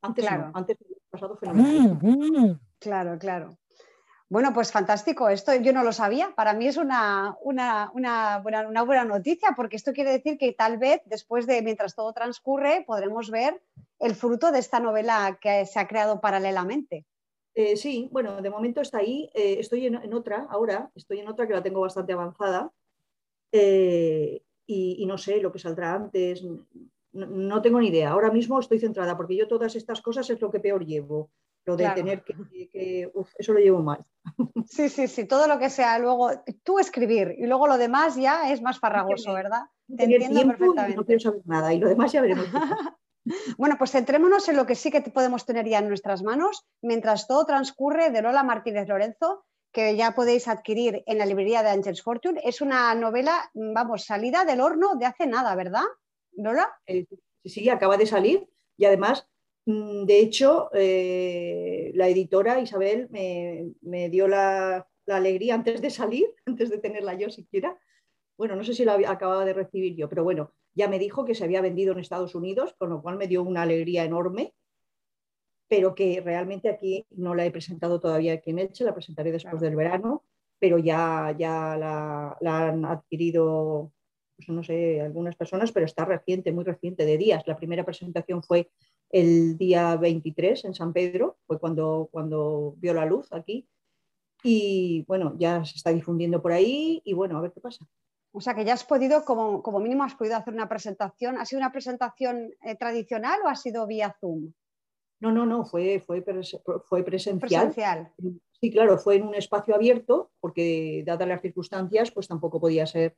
Antes 0.00 0.24
claro. 0.24 0.46
no, 0.46 0.52
antes 0.54 0.78
pasado 1.10 1.36
fenomenal. 1.36 2.58
Claro, 2.78 3.18
claro. 3.18 3.58
Bueno, 4.30 4.54
pues 4.54 4.72
fantástico. 4.72 5.28
Esto 5.28 5.54
yo 5.54 5.74
no 5.74 5.84
lo 5.84 5.92
sabía. 5.92 6.34
Para 6.34 6.54
mí 6.54 6.66
es 6.66 6.78
una, 6.78 7.36
una, 7.42 7.90
una, 7.92 8.38
buena, 8.38 8.66
una, 8.66 8.82
buena, 8.82 9.04
noticia 9.04 9.50
porque 9.54 9.76
esto 9.76 9.92
quiere 9.92 10.12
decir 10.12 10.38
que 10.38 10.52
tal 10.52 10.78
vez 10.78 11.02
después 11.04 11.46
de 11.46 11.60
mientras 11.60 11.94
todo 11.94 12.14
transcurre 12.14 12.84
podremos 12.86 13.30
ver 13.30 13.62
el 13.98 14.14
fruto 14.14 14.50
de 14.50 14.60
esta 14.60 14.80
novela 14.80 15.38
que 15.40 15.66
se 15.66 15.78
ha 15.78 15.86
creado 15.86 16.22
paralelamente. 16.22 17.04
Eh, 17.54 17.76
sí, 17.76 18.08
bueno, 18.12 18.40
de 18.40 18.50
momento 18.50 18.80
está 18.80 18.98
ahí. 18.98 19.30
estoy 19.34 19.86
en, 19.86 20.14
otra 20.14 20.46
ahora, 20.48 20.90
estoy 20.94 21.20
en 21.20 21.28
otra 21.28 21.46
que 21.46 21.54
la 21.54 21.62
tengo 21.62 21.80
bastante 21.80 22.14
avanzada, 22.14 22.72
eh, 23.52 24.42
y, 24.66 25.06
no 25.06 25.18
sé 25.18 25.40
lo 25.40 25.52
que 25.52 25.58
saldrá 25.58 25.94
antes, 25.94 26.44
no, 27.12 27.62
tengo 27.62 27.80
ni 27.80 27.88
idea. 27.88 28.10
Ahora 28.10 28.30
mismo 28.30 28.58
estoy 28.58 28.78
centrada 28.78 29.16
porque 29.16 29.36
yo 29.36 29.48
todas 29.48 29.74
estas 29.76 30.02
cosas 30.02 30.28
es 30.30 30.40
lo 30.40 30.50
que 30.50 30.60
peor 30.60 30.84
llevo. 30.84 31.30
Lo 31.64 31.76
de 31.76 31.88
tener 31.90 32.22
que, 32.22 33.10
eso 33.38 33.52
lo 33.52 33.58
llevo 33.58 33.82
mal. 33.82 34.04
Sí, 34.68 34.88
sí, 34.88 35.06
sí, 35.06 35.24
todo 35.26 35.46
lo 35.46 35.60
que 35.60 35.70
sea 35.70 35.96
luego 35.98 36.30
tú 36.64 36.80
escribir 36.80 37.36
y 37.38 37.46
luego 37.46 37.68
lo 37.68 37.78
demás 37.78 38.16
ya 38.16 38.50
es 38.50 38.60
más 38.60 38.80
farragoso, 38.80 39.32
¿verdad? 39.32 39.62
Te 39.96 40.04
entiendo 40.04 40.44
perfectamente. 40.44 40.96
no 40.96 41.04
quiero 41.04 41.20
saber 41.20 41.42
nada 41.44 41.72
y 41.72 41.78
lo 41.78 41.88
demás 41.88 42.10
ya 42.10 42.20
veremos. 42.20 42.46
bueno, 43.58 43.76
pues 43.78 43.92
centrémonos 43.92 44.48
en 44.48 44.56
lo 44.56 44.66
que 44.66 44.74
sí 44.74 44.90
que 44.90 45.02
podemos 45.02 45.46
tener 45.46 45.68
ya 45.68 45.78
en 45.78 45.88
nuestras 45.88 46.22
manos 46.22 46.66
mientras 46.82 47.28
todo 47.28 47.44
transcurre 47.44 48.10
de 48.10 48.22
Lola 48.22 48.42
Martínez 48.42 48.88
Lorenzo 48.88 49.44
que 49.76 49.94
ya 49.94 50.12
podéis 50.12 50.48
adquirir 50.48 51.02
en 51.04 51.18
la 51.18 51.26
librería 51.26 51.62
de 51.62 51.68
Angels 51.68 52.02
Fortune. 52.02 52.40
Es 52.42 52.62
una 52.62 52.94
novela, 52.94 53.50
vamos, 53.52 54.06
salida 54.06 54.46
del 54.46 54.62
horno 54.62 54.96
de 54.96 55.04
hace 55.04 55.26
nada, 55.26 55.54
¿verdad, 55.54 55.84
Lola? 56.32 56.66
Eh, 56.86 57.04
sí, 57.44 57.68
acaba 57.68 57.98
de 57.98 58.06
salir 58.06 58.48
y 58.78 58.86
además, 58.86 59.28
mm, 59.66 60.06
de 60.06 60.18
hecho, 60.20 60.70
eh, 60.72 61.92
la 61.94 62.08
editora 62.08 62.58
Isabel 62.58 63.10
me, 63.10 64.08
dio 64.08 64.26
la, 64.28 64.88
alegría 65.08 65.52
antes 65.52 65.82
de 65.82 65.90
salir, 65.90 66.24
antes 66.46 66.70
de 66.70 66.78
tenerla 66.78 67.12
yo 67.12 67.28
siquiera. 67.28 67.78
Bueno, 68.38 68.56
no 68.56 68.64
sé 68.64 68.72
si 68.72 68.82
la 68.86 68.94
acababa 68.94 69.44
de 69.44 69.52
recibir 69.52 69.94
yo, 69.94 70.08
pero 70.08 70.24
bueno, 70.24 70.54
ya 70.74 70.88
me 70.88 70.98
dijo 70.98 71.26
que 71.26 71.34
se 71.34 71.44
había 71.44 71.60
vendido 71.60 71.92
en 71.92 71.98
Estados 71.98 72.34
Unidos, 72.34 72.74
con 72.78 72.88
lo 72.88 73.02
cual 73.02 73.18
me 73.18 73.28
dio 73.28 73.42
una 73.42 73.60
alegría 73.60 74.04
enorme 74.04 74.54
pero 75.68 75.94
que 75.94 76.20
realmente 76.20 76.68
aquí 76.68 77.06
no 77.10 77.34
la 77.34 77.44
he 77.44 77.50
presentado 77.50 78.00
todavía 78.00 78.34
aquí 78.34 78.50
en 78.50 78.60
Elche, 78.60 78.84
la 78.84 78.94
presentaré 78.94 79.32
después 79.32 79.60
del 79.60 79.76
verano, 79.76 80.24
pero 80.58 80.78
ya, 80.78 81.34
ya 81.38 81.76
la, 81.76 82.36
han 82.40 82.84
adquirido, 82.84 83.92
pues 84.36 84.48
no 84.48 84.62
sé, 84.62 85.00
algunas 85.00 85.36
personas, 85.36 85.72
pero 85.72 85.86
está 85.86 86.04
reciente, 86.04 86.52
muy 86.52 86.64
reciente, 86.64 87.04
de 87.04 87.18
días. 87.18 87.42
La 87.46 87.56
primera 87.56 87.84
presentación 87.84 88.42
fue 88.42 88.70
el 89.10 89.58
día 89.58 89.96
23 89.96 90.64
en 90.66 90.74
San 90.74 90.92
Pedro, 90.92 91.38
fue 91.46 91.58
cuando, 91.58 92.08
cuando 92.10 92.74
vio 92.78 92.94
la 92.94 93.04
luz 93.04 93.32
aquí. 93.32 93.68
Y 94.42 95.04
bueno, 95.08 95.34
ya 95.38 95.64
se 95.64 95.76
está 95.76 95.90
difundiendo 95.90 96.40
por 96.40 96.52
ahí 96.52 97.02
y 97.04 97.12
bueno, 97.14 97.38
a 97.38 97.40
ver 97.40 97.52
qué 97.52 97.60
pasa. 97.60 97.84
O 98.32 98.40
sea 98.40 98.54
que 98.54 98.64
ya 98.64 98.74
has 98.74 98.84
podido, 98.84 99.24
como, 99.24 99.62
como 99.62 99.80
mínimo, 99.80 100.04
has 100.04 100.14
podido 100.14 100.36
hacer 100.36 100.54
una 100.54 100.68
presentación. 100.68 101.38
¿Ha 101.38 101.46
sido 101.46 101.58
una 101.58 101.72
presentación 101.72 102.52
eh, 102.62 102.76
tradicional 102.76 103.40
o 103.44 103.48
ha 103.48 103.56
sido 103.56 103.86
vía 103.86 104.14
Zoom? 104.20 104.52
No, 105.20 105.32
no, 105.32 105.46
no, 105.46 105.64
fue, 105.64 106.00
fue, 106.00 106.22
fue 106.84 107.02
presencial. 107.02 107.72
presencial. 107.72 108.12
Sí, 108.60 108.70
claro, 108.70 108.98
fue 108.98 109.16
en 109.16 109.24
un 109.24 109.34
espacio 109.34 109.74
abierto, 109.74 110.30
porque 110.40 111.02
dadas 111.06 111.28
las 111.28 111.42
circunstancias, 111.42 112.10
pues 112.10 112.28
tampoco 112.28 112.60
podía 112.60 112.86
ser 112.86 113.16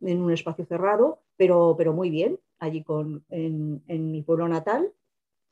en 0.00 0.20
un 0.20 0.32
espacio 0.32 0.66
cerrado, 0.66 1.22
pero, 1.36 1.74
pero 1.76 1.92
muy 1.92 2.10
bien, 2.10 2.38
allí 2.58 2.82
con, 2.82 3.24
en, 3.30 4.10
mi 4.10 4.22
pueblo 4.22 4.48
natal, 4.48 4.92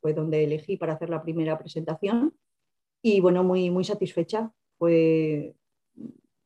fue 0.01 0.13
donde 0.13 0.45
elegí 0.45 0.77
para 0.77 0.95
hacer 0.95 1.11
la 1.11 1.23
primera 1.23 1.59
presentación 1.59 2.35
y 3.03 3.21
bueno, 3.21 3.45
muy, 3.45 3.71
muy 3.71 3.85
satisfecha. 3.85 4.53
Fue, 4.79 5.55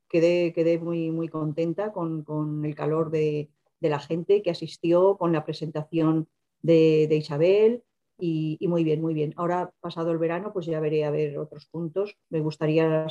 quedé, 0.08 0.52
quedé 0.52 0.78
muy, 0.78 1.10
muy 1.10 1.28
contenta 1.28 1.92
con, 1.92 2.64
el 2.64 2.74
calor 2.74 3.10
de, 3.10 3.50
la 3.80 3.98
gente 3.98 4.42
que 4.42 4.50
asistió, 4.50 5.16
con 5.16 5.32
la 5.32 5.44
presentación 5.44 6.28
de, 6.62 7.08
Isabel 7.10 7.82
y, 8.18 8.58
muy 8.68 8.84
bien, 8.84 9.00
muy 9.00 9.14
bien. 9.14 9.34
Ahora, 9.36 9.70
pasado 9.80 10.10
el 10.12 10.18
verano, 10.18 10.52
pues 10.52 10.66
ya 10.66 10.80
veré 10.80 11.04
a 11.04 11.10
ver 11.10 11.38
otros 11.38 11.66
puntos. 11.66 12.16
Me 12.30 12.40
gustaría 12.40 13.06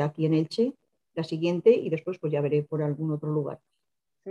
aquí 0.00 0.26
en 0.26 0.34
Elche, 0.34 0.74
la 1.14 1.24
siguiente, 1.24 1.70
y 1.70 1.90
después 1.90 2.18
pues 2.18 2.32
ya 2.32 2.40
veré 2.40 2.62
por 2.62 2.82
algún 2.82 3.12
otro 3.12 3.30
lugar 3.30 3.60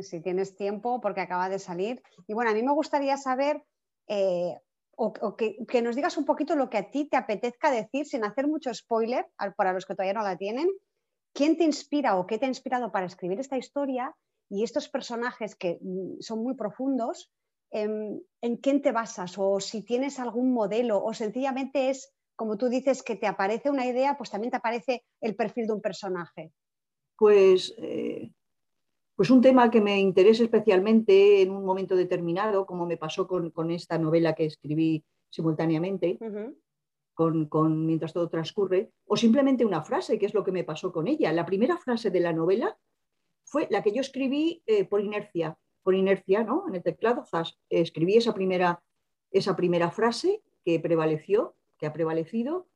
si 0.03 0.21
tienes 0.21 0.55
tiempo 0.55 1.01
porque 1.01 1.21
acaba 1.21 1.49
de 1.49 1.59
salir. 1.59 2.01
Y 2.27 2.33
bueno, 2.33 2.51
a 2.51 2.53
mí 2.53 2.63
me 2.63 2.73
gustaría 2.73 3.17
saber 3.17 3.63
eh, 4.07 4.55
o, 4.95 5.35
que, 5.35 5.81
nos 5.81 5.95
digas 5.95 6.17
un 6.17 6.25
poquito 6.25 6.55
lo 6.55 6.69
que 6.69 6.77
a 6.77 6.89
ti 6.89 7.05
te 7.05 7.17
apetezca 7.17 7.71
decir 7.71 8.05
sin 8.07 8.23
hacer 8.23 8.47
mucho 8.47 8.73
spoiler 8.73 9.27
para 9.55 9.73
los 9.73 9.85
que 9.85 9.93
todavía 9.93 10.13
no 10.13 10.23
la 10.23 10.37
tienen. 10.37 10.67
¿Quién 11.33 11.57
te 11.57 11.63
inspira 11.63 12.17
o 12.17 12.25
qué 12.25 12.39
te 12.39 12.45
ha 12.45 12.49
inspirado 12.49 12.91
para 12.91 13.05
escribir 13.05 13.39
esta 13.39 13.57
historia 13.57 14.15
y 14.49 14.63
estos 14.63 14.89
personajes 14.89 15.55
que 15.55 15.77
mm, 15.81 16.21
son 16.21 16.41
muy 16.41 16.55
profundos? 16.55 17.31
Em, 17.71 18.21
¿En 18.41 18.57
quién 18.57 18.81
te 18.81 18.91
basas? 18.91 19.35
O 19.37 19.59
si 19.59 19.83
tienes 19.83 20.19
algún 20.19 20.53
modelo 20.53 21.03
o 21.03 21.13
sencillamente 21.13 21.89
es, 21.89 22.13
como 22.35 22.57
tú 22.57 22.69
dices, 22.69 23.03
que 23.03 23.15
te 23.15 23.27
aparece 23.27 23.69
una 23.69 23.85
idea, 23.85 24.17
pues 24.17 24.29
también 24.29 24.51
te 24.51 24.57
aparece 24.57 25.03
el 25.21 25.35
perfil 25.35 25.67
de 25.67 25.73
un 25.73 25.81
personaje. 25.81 26.51
Pues 27.17 27.73
eh, 27.77 28.31
pues 29.17 29.31
un 29.31 29.41
tema 29.41 29.71
que 29.71 29.81
me 29.81 29.99
interesa 29.99 30.43
especialmente 30.43 31.41
en 31.41 31.49
un 31.49 31.65
momento 31.65 31.95
determinado, 31.95 32.67
como 32.67 32.85
me 32.85 32.97
pasó 32.97 33.27
con, 33.27 33.71
esta 33.71 33.97
novela 33.97 34.35
que 34.35 34.45
escribí 34.45 35.03
simultáneamente, 35.31 36.19
con, 37.15 37.85
Mientras 37.87 38.13
todo 38.13 38.29
transcurre, 38.29 38.91
o 39.07 39.17
simplemente 39.17 39.65
una 39.65 39.81
frase, 39.81 40.19
que 40.19 40.27
es 40.27 40.35
lo 40.35 40.43
que 40.43 40.51
me 40.51 40.63
pasó 40.63 40.91
con 40.93 41.07
ella. 41.07 41.33
La 41.33 41.47
primera 41.47 41.77
frase 41.77 42.11
de 42.11 42.19
la 42.19 42.31
novela 42.31 42.77
fue 43.43 43.67
la 43.71 43.81
que 43.81 43.91
yo 43.91 44.01
escribí 44.01 44.61
eh, 44.67 44.85
por 44.85 45.01
inercia, 45.01 45.57
por 45.87 45.95
inercia, 45.95 46.43
¿no? 46.43 46.65
En 46.67 46.75
el 46.75 46.83
teclado, 46.83 47.23
escribí 47.69 48.17
esa 48.17 48.33
primera, 48.33 48.83
esa 49.31 49.55
primera 49.55 49.89
frase 49.89 50.43
que 50.65 50.81
prevaleció, 50.81 51.55
que 51.77 51.85
ha 51.85 51.93
prevalecido, 51.93 52.67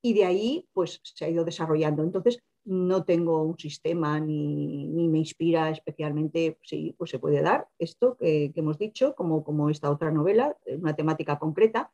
y 0.00 0.14
de 0.14 0.24
ahí 0.24 0.68
pues 0.72 1.00
se 1.02 1.24
ha 1.24 1.28
ido 1.28 1.44
desarrollando. 1.44 2.04
Entonces, 2.04 2.38
no 2.64 3.04
tengo 3.04 3.42
un 3.42 3.58
sistema 3.58 4.20
ni, 4.20 4.86
me 5.08 5.18
inspira 5.18 5.68
especialmente, 5.70 6.56
sí, 6.62 6.94
pues 6.96 7.10
se 7.10 7.18
puede 7.18 7.42
dar 7.42 7.66
esto 7.76 8.16
que, 8.18 8.52
hemos 8.54 8.78
dicho, 8.78 9.16
como, 9.16 9.42
como, 9.42 9.68
esta 9.68 9.90
otra 9.90 10.12
novela, 10.12 10.56
una 10.78 10.94
temática 10.94 11.40
concreta, 11.40 11.90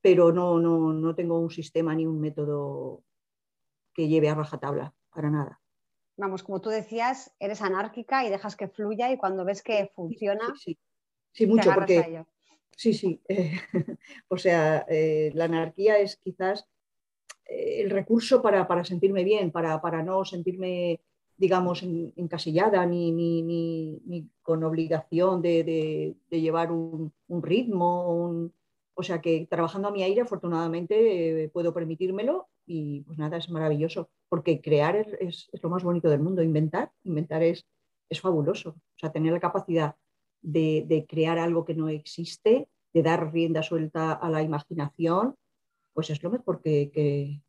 pero 0.00 0.32
no, 0.32 0.58
no, 0.58 0.92
no, 0.92 1.14
tengo 1.14 1.38
un 1.38 1.50
sistema 1.50 1.94
ni 1.94 2.04
un 2.04 2.20
método 2.20 3.04
que 3.94 4.08
lleve 4.08 4.28
a 4.28 4.34
rajatabla, 4.34 4.92
para 5.14 5.30
nada. 5.30 5.60
Vamos, 6.20 6.42
como 6.42 6.60
tú 6.60 6.68
decías, 6.68 7.34
eres 7.40 7.62
anárquica 7.62 8.26
y 8.26 8.28
dejas 8.28 8.54
que 8.54 8.68
fluya 8.68 9.10
y 9.10 9.16
cuando 9.16 9.42
ves 9.42 9.62
que 9.62 9.90
funciona, 9.94 10.52
sí, 10.54 10.78
sí, 11.32 11.46
mucho, 11.46 11.72
porque... 11.74 12.26
Sí, 12.76 12.92
sí. 12.92 13.22
o 14.28 14.36
sea, 14.36 14.84
eh, 14.86 15.30
la 15.34 15.46
anarquía 15.46 15.98
es 15.98 16.16
quizás 16.16 16.68
el 17.46 17.88
recurso 17.88 18.42
para, 18.42 18.84
sentirme 18.84 19.24
bien, 19.24 19.50
para, 19.50 20.02
no 20.02 20.26
sentirme, 20.26 21.00
digamos, 21.38 21.82
encasillada 21.82 22.84
ni, 22.84 23.12
ni, 23.12 24.28
con 24.42 24.62
obligación 24.62 25.40
de, 25.40 26.16
llevar 26.28 26.70
un, 26.70 27.12
ritmo. 27.28 28.50
o 28.92 29.02
sea 29.02 29.22
que 29.22 29.46
trabajando 29.48 29.88
a 29.88 29.92
mi 29.92 30.02
aire, 30.02 30.20
afortunadamente, 30.20 31.44
eh, 31.44 31.48
puedo 31.48 31.72
permitírmelo 31.72 32.48
y 32.66 33.00
pues 33.00 33.18
nada, 33.18 33.38
es 33.38 33.48
maravilloso, 33.48 34.10
porque 34.30 34.60
crear 34.60 34.96
es, 34.96 35.50
lo 35.60 35.68
más 35.68 35.82
bonito 35.82 36.08
del 36.08 36.20
mundo, 36.20 36.42
inventar, 36.42 36.92
inventar 37.02 37.42
es, 37.42 37.66
es 38.08 38.20
fabuloso. 38.20 38.70
O 38.70 38.98
sea, 38.98 39.10
tener 39.10 39.32
la 39.32 39.40
capacidad 39.40 39.96
de, 40.40 41.04
crear 41.08 41.38
algo 41.38 41.64
que 41.64 41.74
no 41.74 41.88
existe, 41.88 42.68
de 42.94 43.02
dar 43.02 43.32
rienda 43.32 43.62
suelta 43.62 44.12
a 44.12 44.30
la 44.30 44.42
imaginación, 44.42 45.34
pues 45.92 46.10
es 46.10 46.22
lo 46.22 46.30
mejor 46.30 46.62
que, 46.62 47.42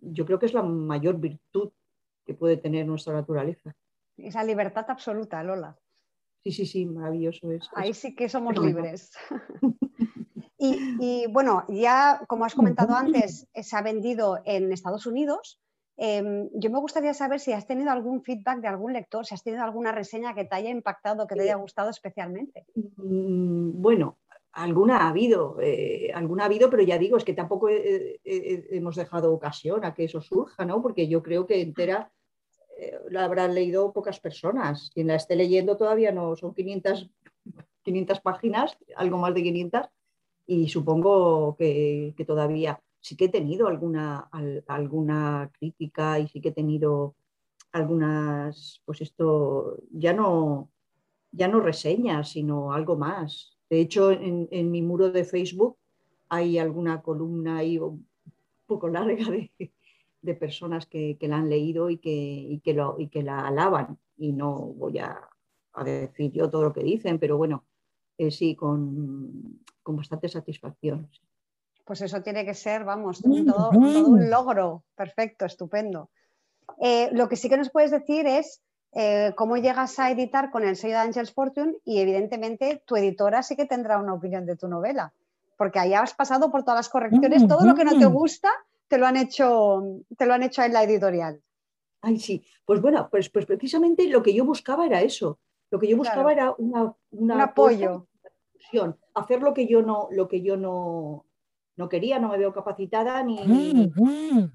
yo 0.00 0.24
creo 0.24 0.38
que 0.38 0.46
es 0.46 0.54
la 0.54 0.62
mayor 0.62 1.18
virtud 1.18 1.72
que 2.24 2.34
puede 2.34 2.56
tener 2.56 2.86
nuestra 2.86 3.12
naturaleza. 3.12 3.74
Esa 4.16 4.44
libertad 4.44 4.86
absoluta, 4.88 5.42
Lola. 5.42 5.76
Sí, 6.44 6.52
sí, 6.52 6.66
sí, 6.66 6.86
maravilloso 6.86 7.50
es. 7.50 7.68
Ahí 7.74 7.92
sí 7.92 8.14
que 8.14 8.28
somos 8.28 8.56
libres. 8.56 9.12
y, 10.58 11.26
bueno, 11.28 11.64
ya 11.68 12.22
como 12.28 12.44
has 12.44 12.54
comentado 12.54 12.94
antes, 12.94 13.48
se 13.52 13.76
ha 13.76 13.82
vendido 13.82 14.40
en 14.44 14.72
Estados 14.72 15.06
Unidos. 15.06 15.60
Em, 15.96 16.48
yo 16.54 16.70
me 16.70 16.80
gustaría 16.80 17.14
saber 17.14 17.38
si 17.38 17.52
has 17.52 17.66
tenido 17.66 17.90
algún 17.90 18.22
feedback 18.22 18.60
de 18.60 18.68
algún 18.68 18.92
lector, 18.92 19.26
si 19.26 19.34
has 19.34 19.42
tenido 19.42 19.62
alguna 19.62 19.92
reseña 19.92 20.34
que 20.34 20.44
te 20.44 20.54
haya 20.54 20.70
impactado, 20.70 21.26
que 21.26 21.34
te 21.34 21.42
haya 21.42 21.56
gustado 21.56 21.90
especialmente. 21.90 22.66
Mm, 22.74 23.80
bueno, 23.80 24.18
alguna 24.52 24.98
ha 24.98 25.08
habido, 25.08 25.58
eh, 25.60 26.10
alguna 26.14 26.44
ha 26.44 26.46
habido, 26.46 26.70
pero 26.70 26.82
ya 26.82 26.98
digo, 26.98 27.16
es 27.16 27.24
que 27.24 27.34
tampoco 27.34 27.68
hemos 27.70 28.96
dejado 28.96 29.32
ocasión 29.32 29.84
a 29.84 29.94
que 29.94 30.04
eso 30.04 30.20
surja, 30.20 30.64
¿no? 30.64 30.80
Porque 30.82 31.08
yo 31.08 31.22
creo 31.22 31.46
que 31.46 31.60
entera 31.60 32.10
eh, 32.82 32.98
la 33.10 33.24
habrán 33.24 33.54
leído 33.54 33.92
pocas 33.92 34.18
personas. 34.20 34.90
Quien 34.92 35.06
la 35.06 35.14
esté 35.14 35.36
leyendo 35.36 35.76
todavía 35.76 36.12
no, 36.12 36.34
son 36.36 36.54
500, 36.54 37.10
500 37.82 38.20
páginas, 38.20 38.76
algo 38.96 39.18
más 39.18 39.34
de 39.34 39.42
500, 39.42 39.86
y 40.46 40.68
supongo 40.68 41.56
que, 41.56 42.14
todavía 42.26 42.80
sí 43.02 43.16
que 43.16 43.26
he 43.26 43.28
tenido 43.28 43.68
alguna, 43.68 44.30
alguna 44.66 45.50
crítica 45.52 46.18
y 46.18 46.28
sí 46.28 46.40
que 46.40 46.48
he 46.48 46.52
tenido 46.52 47.14
algunas, 47.72 48.80
pues 48.86 49.02
esto, 49.02 49.76
ya 49.90 50.14
no, 50.14 50.70
ya 51.30 51.48
no 51.48 51.60
reseñas, 51.60 52.30
sino 52.30 52.72
algo 52.72 52.96
más, 52.96 53.52
de 53.72 53.80
hecho, 53.80 54.10
en, 54.10 54.70
mi 54.70 54.82
muro 54.82 55.10
de 55.10 55.24
Facebook 55.24 55.78
hay 56.28 56.58
alguna 56.58 57.00
columna 57.00 57.56
ahí 57.56 57.78
un 57.78 58.06
poco 58.66 58.86
larga 58.86 59.24
de, 59.30 60.34
personas 60.34 60.84
que, 60.84 61.16
la 61.22 61.38
han 61.38 61.48
leído 61.48 61.88
y 61.88 61.96
que, 61.96 62.60
que 62.62 62.74
lo, 62.74 62.96
y 62.98 63.08
que 63.08 63.22
la 63.22 63.46
alaban. 63.48 63.98
Y 64.18 64.32
no 64.34 64.52
voy 64.52 64.98
a, 64.98 65.26
decir 65.86 66.32
yo 66.32 66.50
todo 66.50 66.64
lo 66.64 66.72
que 66.74 66.84
dicen, 66.84 67.18
pero 67.18 67.38
bueno, 67.38 67.64
eh, 68.18 68.30
sí, 68.30 68.54
con, 68.54 69.58
bastante 69.86 70.28
satisfacción. 70.28 71.08
Pues 71.84 72.00
eso 72.02 72.22
tiene 72.22 72.44
que 72.44 72.54
ser, 72.54 72.84
vamos, 72.84 73.22
todo, 73.22 73.70
un 73.70 74.30
logro. 74.30 74.84
Perfecto, 74.94 75.44
estupendo. 75.44 76.10
Eh, 76.80 77.10
lo 77.12 77.28
que 77.28 77.36
sí 77.36 77.48
que 77.48 77.56
nos 77.56 77.70
puedes 77.70 77.90
decir 77.90 78.26
es 78.26 78.62
eh, 78.92 79.32
cómo 79.36 79.56
llegas 79.56 79.98
a 79.98 80.10
editar 80.10 80.50
con 80.50 80.64
el 80.64 80.76
sello 80.76 80.94
de 80.94 81.00
Angels 81.00 81.32
Fortune 81.32 81.76
y 81.84 82.00
evidentemente 82.00 82.82
tu 82.86 82.96
editora 82.96 83.42
sí 83.42 83.56
que 83.56 83.66
tendrá 83.66 83.98
una 83.98 84.14
opinión 84.14 84.46
de 84.46 84.56
tu 84.56 84.68
novela, 84.68 85.12
porque 85.56 85.78
ahí 85.78 85.94
has 85.94 86.14
pasado 86.14 86.50
por 86.50 86.62
todas 86.62 86.78
las 86.78 86.88
correcciones, 86.88 87.46
todo 87.46 87.64
lo 87.64 87.74
que 87.74 87.84
no 87.84 87.98
te 87.98 88.06
gusta 88.06 88.50
te 88.92 88.98
lo 88.98 89.06
han 89.06 89.16
hecho, 89.16 89.82
te 90.18 90.26
lo 90.26 90.34
han 90.34 90.42
hecho 90.42 90.62
en 90.62 90.74
la 90.74 90.82
editorial. 90.82 91.40
Ay, 92.02 92.18
sí, 92.18 92.44
pues 92.66 92.82
bueno, 92.82 93.08
pues, 93.10 93.30
pues 93.30 93.46
precisamente 93.46 94.06
lo 94.08 94.22
que 94.22 94.34
yo 94.34 94.44
buscaba 94.44 94.84
era 94.84 95.00
eso, 95.00 95.38
lo 95.70 95.78
que 95.78 95.88
yo 95.88 95.96
buscaba 95.96 96.30
era 96.30 96.54
una, 96.58 96.94
un 97.12 97.30
apoyo. 97.32 98.06
Hacer 99.14 99.40
lo 99.40 99.54
que 99.54 99.66
yo 99.66 99.80
no, 99.80 100.08
lo 100.10 100.28
que 100.28 100.42
yo 100.42 100.58
no, 100.58 101.24
no 101.76 101.88
quería, 101.88 102.18
no 102.18 102.28
me 102.28 102.38
veo 102.38 102.52
capacitada, 102.52 103.22
ni, 103.22 103.90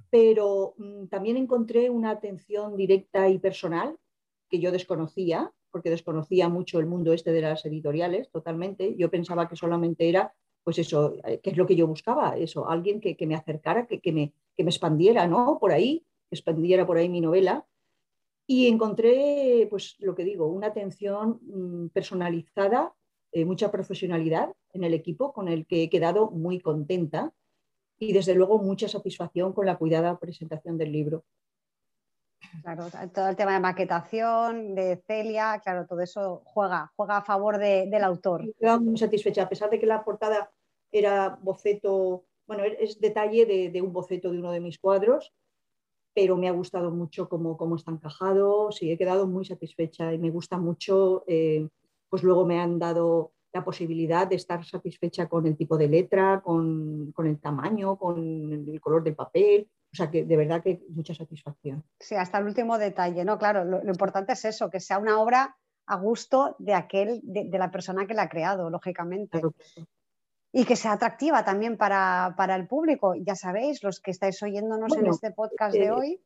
pero 0.10 0.76
mm, 0.78 1.08
también 1.08 1.38
encontré 1.38 1.90
una 1.90 2.12
atención 2.12 2.76
directa 2.76 3.30
y 3.30 3.40
personal 3.40 3.98
que 4.50 4.60
yo 4.60 4.72
desconocía, 4.72 5.52
porque 5.72 5.90
desconocía 5.90 6.48
mucho 6.50 6.80
el 6.80 6.86
mundo 6.86 7.14
este 7.14 7.32
de 7.32 7.42
las 7.42 7.66
editoriales 7.66 8.30
totalmente. 8.30 8.96
Yo 8.96 9.10
pensaba 9.10 9.48
que 9.48 9.56
solamente 9.56 10.08
era, 10.08 10.34
pues 10.64 10.80
eso, 10.80 11.16
eh, 11.26 11.40
¿qué 11.42 11.50
es 11.52 11.58
lo 11.58 11.66
que 11.66 11.76
yo 11.76 11.88
buscaba? 11.88 12.38
Eso, 12.38 12.70
alguien 12.70 13.02
que, 13.02 13.18
me 13.26 13.36
acercara, 13.36 13.88
que, 13.88 14.00
que, 14.00 14.12
me, 14.12 14.34
que 14.56 14.64
me 14.64 14.70
expandiera, 14.70 15.28
¿no? 15.28 15.58
Por 15.60 15.72
ahí, 15.72 16.06
que 16.30 16.36
expandiera 16.36 16.86
por 16.86 16.98
ahí 16.98 17.10
mi 17.10 17.22
novela. 17.22 17.66
Y 18.46 18.68
encontré, 18.68 19.68
pues 19.70 19.98
lo 20.00 20.16
que 20.16 20.24
digo, 20.24 20.48
una 20.48 20.68
atención 20.68 21.40
mm, 21.42 21.88
personalizada, 21.90 22.94
eh, 23.34 23.44
mucha 23.44 23.70
profesionalidad 23.70 24.54
en 24.78 24.86
el 24.86 24.94
equipo 24.94 25.34
con 25.34 25.48
el 25.48 25.66
que 25.66 25.84
he 25.84 25.90
quedado 25.90 26.32
muy 26.32 26.60
contenta. 26.60 27.34
y 28.00 28.14
desde 28.14 28.36
luego 28.36 28.60
mucha 28.60 28.88
satisfacción 28.88 29.54
con 29.54 29.66
la 29.66 29.78
cuidada 29.78 30.20
presentación 30.20 30.78
del 30.78 30.92
libro. 30.92 31.26
Claro, 32.62 32.88
todo 33.14 33.30
el 33.30 33.36
tema 33.36 33.54
de 33.54 33.60
maquetación, 33.60 34.76
de 34.76 35.02
Celia, 35.08 35.60
claro, 35.64 35.86
todo 35.86 36.02
eso 36.02 36.42
juega, 36.46 36.92
juega 36.96 37.18
a 37.18 37.24
favor 37.24 37.58
del 37.58 38.04
autor. 38.04 38.46
Estoy 38.46 38.80
muy 38.80 38.98
satisfecha, 38.98 39.44
a 39.44 39.50
pesar 39.50 39.70
de 39.70 39.80
que 39.80 39.86
la 39.86 40.04
portada 40.04 40.52
era 40.92 41.38
boceto, 41.42 42.26
bueno, 42.46 42.64
es 42.64 43.00
detalle 43.00 43.46
de, 43.46 43.82
un 43.82 43.92
boceto 43.92 44.32
de 44.32 44.40
uno 44.40 44.52
de 44.52 44.60
mis 44.60 44.80
cuadros, 44.80 45.34
pero 46.14 46.36
me 46.38 46.48
ha 46.48 46.52
gustado 46.52 46.92
mucho 46.92 47.30
cómo, 47.30 47.58
cómo 47.58 47.76
está 47.76 47.92
encajado, 47.92 48.72
sí, 48.72 48.92
he 48.92 48.98
quedado 48.98 49.28
muy 49.28 49.46
satisfecha 49.46 50.14
y 50.14 50.18
me 50.18 50.32
gusta 50.32 50.58
mucho, 50.58 51.24
eh, 51.28 51.68
pues 52.10 52.24
luego 52.24 52.46
me 52.46 52.60
han 52.60 52.80
dado 52.80 53.34
la 53.58 53.66
posibilidad 53.66 54.28
de 54.28 54.36
estar 54.36 54.64
satisfecha 54.64 55.28
con 55.28 55.46
el 55.48 55.58
tipo 55.58 55.78
de 55.78 55.88
letra, 55.88 56.42
con, 56.44 57.12
con 57.12 57.28
el 57.28 57.40
tamaño, 57.40 57.98
con 57.98 58.18
el 58.52 58.80
color 58.80 59.04
del 59.04 59.16
papel, 59.16 59.70
o 59.92 59.96
sea 59.96 60.12
que 60.12 60.26
de 60.26 60.38
verdad 60.38 60.62
que 60.62 60.82
mucha 60.90 61.14
satisfacción. 61.14 61.84
Sí, 62.00 62.16
hasta 62.16 62.38
el 62.40 62.46
último 62.46 62.78
detalle, 62.78 63.24
¿no? 63.24 63.38
Claro, 63.38 63.64
lo, 63.64 63.84
importante 63.84 64.34
es 64.34 64.46
eso, 64.46 64.70
que 64.70 64.80
sea 64.80 65.00
una 65.00 65.20
obra 65.20 65.58
a 65.86 65.96
gusto 65.96 66.56
de 66.60 66.74
aquel, 66.74 67.22
de, 67.24 67.50
la 67.58 67.72
persona 67.72 68.06
que 68.06 68.14
la 68.14 68.24
ha 68.24 68.30
creado, 68.30 68.70
lógicamente. 68.70 69.42
Y 70.52 70.66
que 70.66 70.76
sea 70.76 70.94
atractiva 70.94 71.46
también 71.46 71.78
para, 71.78 72.36
el 72.56 72.68
público. 72.68 73.16
Ya 73.16 73.36
sabéis, 73.36 73.82
los 73.84 74.00
que 74.02 74.12
estáis 74.12 74.42
oyéndonos 74.44 74.96
en 74.98 75.08
este 75.08 75.32
podcast 75.32 75.74
de 75.74 75.86
eh, 75.86 75.92
hoy. 75.92 76.22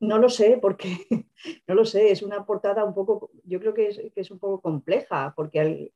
No 0.00 0.18
lo 0.18 0.28
sé, 0.28 0.58
porque 0.60 0.98
no 1.66 1.74
lo 1.74 1.84
sé, 1.84 2.10
es 2.10 2.22
una 2.22 2.44
portada 2.44 2.84
un 2.84 2.94
poco, 2.94 3.30
yo 3.44 3.58
creo 3.58 3.74
que 3.74 3.88
es, 3.88 4.00
que 4.14 4.20
es 4.20 4.30
un 4.30 4.38
poco 4.38 4.60
compleja, 4.60 5.32
porque 5.34 5.92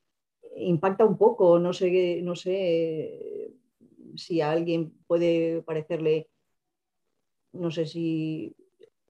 impacta 0.57 1.05
un 1.05 1.17
poco, 1.17 1.59
no 1.59 1.73
sé, 1.73 2.21
no 2.23 2.37
sé 2.37 3.55
si 4.17 4.41
alguien 4.41 4.93
puede 5.07 5.63
parecerle 5.63 6.29
no 7.53 7.71
sé 7.71 7.87
si, 7.87 8.57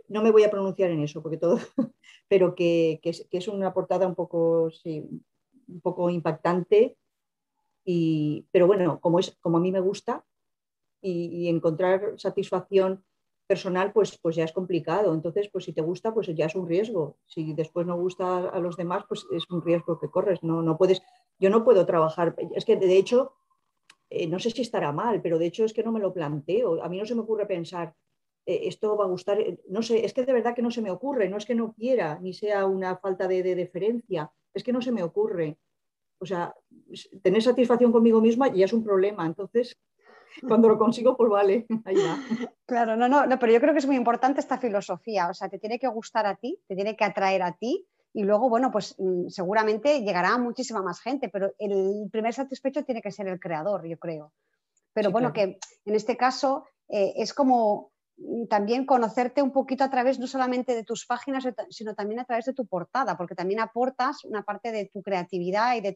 no 0.09 0.23
me 0.23 0.31
voy 0.31 0.45
a 0.45 0.51
pronunciar 0.51 0.91
en 0.91 1.03
eso, 1.03 1.23
porque 1.23 1.39
todo, 1.39 1.59
pero 2.29 2.55
que, 2.55 3.01
es, 3.03 3.49
una 3.49 3.73
portada 3.73 4.07
un 4.07 4.15
poco, 4.15 4.69
un 4.85 5.81
poco 5.81 6.11
impactante, 6.11 6.97
y, 7.85 8.47
pero 8.53 8.67
bueno, 8.67 9.01
como, 9.01 9.19
es, 9.19 9.37
como 9.41 9.59
a 9.59 9.61
mí 9.61 9.73
me 9.73 9.81
gusta 9.81 10.25
y, 11.01 11.49
encontrar 11.49 12.15
satisfacción 12.17 13.05
personal, 13.49 13.93
pues, 13.93 14.19
pues 14.19 14.37
ya 14.37 14.45
es 14.45 14.53
complicado. 14.53 15.13
Entonces, 15.13 15.49
pues 15.53 15.65
si 15.65 15.73
te 15.73 15.83
gusta, 15.83 16.15
pues 16.15 16.29
ya 16.29 16.47
es 16.47 16.55
un 16.55 16.69
riesgo. 16.69 17.19
Si 17.27 17.53
después 17.55 17.87
no 17.87 17.97
gusta 17.97 18.49
a 18.49 18.61
los 18.61 18.77
demás, 18.77 19.05
pues 19.09 19.27
es 19.33 19.43
un 19.51 19.63
riesgo 19.63 19.99
que 19.99 20.09
corres. 20.09 20.45
No, 20.45 20.63
no 20.63 20.79
puedes, 20.79 21.03
yo 21.43 21.51
no 21.51 21.65
puedo 21.65 21.85
trabajar. 21.85 22.37
Es 22.55 22.65
que 22.65 22.77
de 22.77 22.97
hecho, 22.97 23.35
eh, 24.09 24.29
no 24.29 24.39
sé 24.39 24.51
si 24.51 24.63
estará 24.63 24.93
mal, 24.93 25.21
pero 25.21 25.39
de 25.39 25.47
hecho 25.47 25.65
es 25.65 25.73
que 25.73 25.83
no 25.83 25.91
me 25.91 26.01
lo 26.01 26.15
planteo. 26.15 26.83
A 26.83 26.89
mí 26.89 26.99
no 26.99 27.05
se 27.05 27.17
me 27.17 27.23
ocurre 27.23 27.47
pensar, 27.47 27.93
eh, 28.47 28.61
esto 28.69 28.97
va 28.97 29.05
a 29.05 29.09
gustar, 29.09 29.41
eh, 29.41 29.59
no 29.69 29.83
sé, 29.83 30.05
es 30.05 30.15
que 30.15 30.25
de 30.25 30.33
verdad 30.33 30.55
que 30.55 30.63
no 30.63 30.71
se 30.71 30.83
me 30.83 30.91
ocurre, 30.93 31.29
no 31.29 31.37
es 31.37 31.45
que 31.45 31.57
no 31.57 31.73
quiera, 31.73 32.19
ni 32.21 32.33
sea 32.33 32.65
una 32.67 32.97
falta 32.97 33.27
de, 33.27 33.43
deferencia, 33.43 34.31
es 34.55 34.63
que 34.63 34.73
no 34.73 34.81
se 34.81 34.93
me 34.93 35.03
ocurre. 35.03 35.59
O 36.19 36.27
sea, 36.27 36.55
tener 37.23 37.43
satisfacción 37.43 37.91
conmigo 37.91 38.21
misma 38.21 38.47
ya 38.55 38.67
es 38.67 38.73
un 38.73 38.85
problema, 38.85 39.27
entonces 39.27 39.77
cuando 40.47 40.69
lo 40.69 40.79
consigo, 40.79 41.17
pues 41.17 41.29
vale, 41.29 41.67
ahí 41.85 41.97
va. 41.97 42.19
Claro, 42.67 42.95
no, 42.95 43.09
no, 43.09 43.27
no, 43.27 43.39
pero 43.41 43.53
yo 43.53 43.61
creo 43.61 43.73
que 43.73 43.81
es 43.81 43.87
muy 43.87 43.97
importante 43.97 44.39
esta 44.39 44.59
filosofía, 44.59 45.29
o 45.29 45.35
sea, 45.35 45.49
te 45.49 45.59
tiene 45.59 45.81
que 45.81 45.89
gustar 45.89 46.27
a 46.27 46.37
ti, 46.37 46.61
te 46.69 46.77
tiene 46.77 46.95
que 46.95 47.05
atraer 47.05 47.43
a 47.43 47.57
ti 47.57 47.89
y 48.15 48.25
luego, 48.25 48.49
bueno, 48.49 48.71
pues 48.71 48.95
mm, 48.99 49.29
seguramente 49.29 50.03
llegará 50.03 50.37
muchísima 50.39 50.83
más 50.83 51.01
gente, 51.01 51.29
pero 51.29 51.53
el 51.59 52.09
primer 52.11 52.35
satisfecho 52.35 52.85
tiene 52.85 53.03
que 53.03 53.11
ser 53.11 53.29
el 53.29 53.41
creador, 53.41 53.87
yo 53.87 53.99
creo. 53.99 54.33
Pero 54.93 55.11
bueno, 55.11 55.33
que 55.33 55.59
en 55.87 55.95
este 55.95 56.17
caso 56.17 56.67
eh, 56.89 57.15
es 57.17 57.33
como 57.33 57.93
también 58.49 58.85
conocerte 58.85 59.43
un 59.43 59.53
poquito 59.53 59.85
a 59.85 59.91
través 59.91 60.19
no 60.19 60.27
solamente 60.27 60.75
de 60.75 60.85
tus 60.85 61.07
páginas, 61.07 61.45
sino 61.71 61.95
también 61.95 62.21
a 62.21 62.25
través 62.25 62.45
de 62.45 62.53
tu 62.53 62.67
portada, 62.67 63.17
porque 63.17 63.35
también 63.35 63.61
aportas 63.61 64.25
una 64.25 64.43
parte 64.43 64.71
de 64.71 64.91
tu 64.93 65.03
creatividad 65.03 65.75
y 65.77 65.81
de 65.81 65.93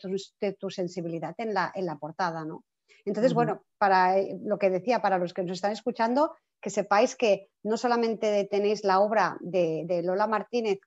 tu, 0.59 0.71
sensibilidad 0.71 1.35
en 1.39 1.55
la, 1.55 1.71
en 1.75 1.87
la, 1.87 1.97
portada, 1.97 2.45
¿no? 2.45 2.65
Entonces, 3.05 3.35
bueno, 3.35 3.63
para 3.79 4.19
eh, 4.19 4.41
lo 4.43 4.59
que 4.59 4.71
decía, 4.71 5.01
para 5.01 5.19
los 5.19 5.35
que 5.35 5.43
nos 5.43 5.59
están 5.59 5.73
escuchando, 5.73 6.35
que 6.67 6.71
sepáis 6.71 7.15
que 7.15 7.47
no 7.63 7.77
solamente 7.77 8.43
tenéis 8.51 8.83
la 8.83 8.99
obra 8.99 9.39
de, 9.39 10.03
Lola 10.03 10.27
Martínez 10.27 10.81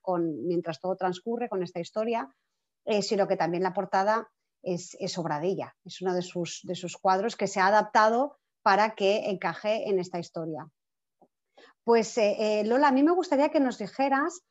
Mientras 0.44 0.78
todo 0.78 0.94
transcurre, 0.94 1.48
con 1.48 1.62
esta 1.62 1.80
historia, 1.80 2.28
eh, 2.84 3.00
sino 3.00 3.26
que 3.26 3.38
también 3.38 3.62
la 3.62 3.72
portada 3.72 4.28
es, 4.62 4.94
es, 5.00 5.16
es 5.16 6.02
uno 6.02 6.14
de 6.14 6.20
sus, 6.20 6.60
de 6.64 6.74
sus 6.74 6.98
cuadros 6.98 7.34
que 7.34 7.46
se 7.46 7.60
ha 7.60 7.68
adaptado 7.68 8.36
para 8.62 8.94
que 8.94 9.30
encaje 9.30 9.88
en 9.88 9.98
esta 9.98 10.18
historia. 10.18 10.68
Pues 11.82 12.18
eh, 12.18 12.36
eh, 12.38 12.64
Lola, 12.66 12.88
a 12.88 12.92
mí 12.92 13.02
me 13.02 13.12
gustaría 13.12 13.48
que 13.48 13.58
nos 13.58 13.78
dijeras, 13.78 14.42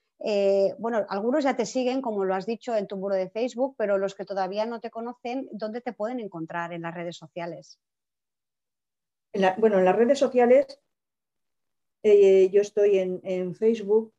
bueno, 0.80 1.06
algunos 1.10 1.44
ya 1.44 1.56
te 1.56 1.68
siguen, 1.68 2.02
como 2.02 2.26
lo 2.26 2.34
has 2.34 2.48
dicho 2.48 2.76
en 2.76 2.88
tu 2.88 2.98
muro 2.98 3.14
de 3.14 3.30
Facebook, 3.30 3.76
pero 3.78 4.00
los 4.00 4.16
que 4.16 4.26
todavía 4.26 4.66
no 4.66 4.80
te 4.80 4.90
conocen, 4.90 5.48
¿dónde 5.52 5.82
te 5.82 5.94
pueden 5.94 6.20
encontrar 6.20 6.74
en 6.74 6.82
las 6.82 6.96
redes 6.96 7.18
sociales? 7.18 7.80
bueno, 9.60 9.78
en 9.78 9.86
las 9.86 9.96
redes 9.96 10.18
sociales 10.18 10.80
yo 12.04 12.62
estoy 12.62 12.98
en, 12.98 13.56
Facebook, 13.56 14.14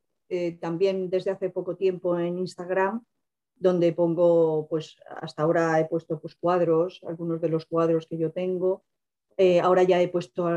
también 0.61 1.11
desde 1.11 1.31
hace 1.31 1.51
poco 1.51 1.77
tiempo 1.77 2.19
en 2.19 2.38
Instagram, 2.38 3.05
donde 3.57 3.93
pongo, 3.93 4.66
pues 4.69 4.97
hasta 5.09 5.43
ahora 5.43 5.79
he 5.81 5.87
puesto 5.87 6.21
pues, 6.21 6.35
cuadros, 6.35 7.01
algunos 7.07 7.40
de 7.40 7.49
los 7.49 7.66
cuadros 7.66 8.07
que 8.07 8.19
yo 8.19 8.33
tengo, 8.33 8.85
eh, 9.37 9.61
ahora 9.61 9.83
ya 9.83 10.01
he 10.01 10.09
puesto, 10.09 10.49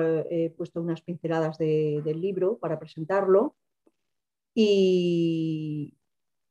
puesto 0.58 0.82
unas 0.82 1.02
pinceladas 1.02 1.58
del 1.58 2.22
libro 2.22 2.58
para 2.58 2.80
presentarlo 2.80 3.56
y 4.54 5.98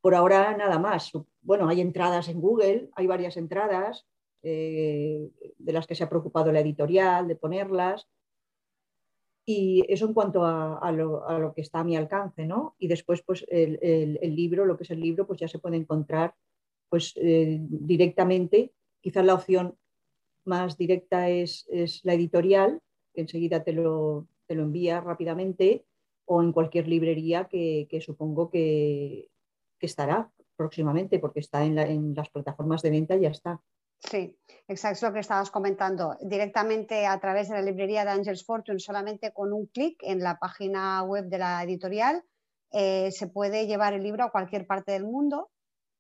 por 0.01 0.15
ahora 0.15 0.57
nada 0.57 0.79
más. 0.79 1.13
Bueno, 1.41 1.69
hay 1.69 1.81
entradas 1.81 2.29
en 2.29 2.41
Google, 2.41 2.91
hay 2.95 3.07
varias 3.07 3.37
entradas 3.37 4.07
eh, 4.43 5.31
de 5.59 5.73
las 5.73 5.87
que 5.87 5.95
se 5.95 6.05
ha 6.05 6.09
preocupado 6.09 6.53
la 6.53 6.61
editorial 6.61 7.29
de 7.29 7.37
ponerlas. 7.37 8.09
Y 9.45 9.85
eso 9.89 10.07
en 10.07 10.15
cuanto 10.15 10.45
a, 10.45 10.93
lo, 10.93 11.53
que 11.55 11.63
está 11.63 11.81
a 11.81 11.85
mi 11.85 11.97
alcance, 11.97 12.47
¿no? 12.47 12.77
Y 12.79 12.87
después, 12.87 13.23
pues 13.23 13.45
el, 13.49 14.37
libro, 14.37 14.65
lo 14.65 14.77
que 14.77 14.85
es 14.85 14.91
el 14.91 15.01
libro, 15.01 15.27
pues 15.27 15.41
ya 15.41 15.49
se 15.49 15.59
puede 15.59 15.77
encontrar 15.77 16.35
pues 16.89 17.15
eh, 17.17 17.59
directamente. 17.61 18.73
Quizás 19.01 19.25
la 19.25 19.35
opción 19.35 19.77
más 20.45 20.77
directa 20.77 21.29
es, 21.29 21.67
la 22.05 22.15
editorial, 22.15 22.81
que 23.15 23.23
enseguida 23.23 23.65
te 23.65 23.73
lo, 23.73 24.29
te 24.47 24.55
lo, 24.55 24.63
envía 24.63 25.01
rápidamente, 25.01 25.85
o 26.25 26.43
en 26.43 26.53
cualquier 26.53 26.89
librería 26.89 27.49
que, 27.49 27.89
supongo 28.01 28.51
que, 28.51 29.29
estará 29.81 30.31
próximamente, 30.55 31.19
porque 31.19 31.41
está 31.41 31.65
en, 31.65 32.15
las 32.15 32.31
plataformas 32.31 32.83
de 32.83 32.91
venta 32.91 33.17
y 33.17 33.23
ya 33.23 33.31
está. 33.31 33.61
Sí, 34.11 34.37
exacto, 34.69 34.97
es 34.97 35.03
lo 35.03 35.13
que 35.13 35.21
estabas 35.21 35.51
comentando. 35.51 36.17
Directamente 36.21 37.07
a 37.07 37.19
través 37.21 37.49
de 37.49 37.55
la 37.55 37.63
librería 37.63 38.05
de 38.05 38.11
Angels 38.11 38.45
Fortune, 38.45 38.81
solamente 38.81 39.33
con 39.33 39.53
un 39.53 39.67
clic 39.67 40.03
en 40.03 40.21
la 40.21 40.39
página 40.39 41.03
web 41.05 41.27
de 41.27 41.39
la 41.39 41.63
editorial, 41.63 42.23
eh, 42.73 43.11
se 43.13 43.29
puede 43.29 43.67
llevar 43.67 43.93
el 43.93 44.03
libro 44.03 44.25
a 44.25 44.31
cualquier 44.31 44.67
parte 44.67 44.93
del 44.93 45.05
mundo 45.05 45.51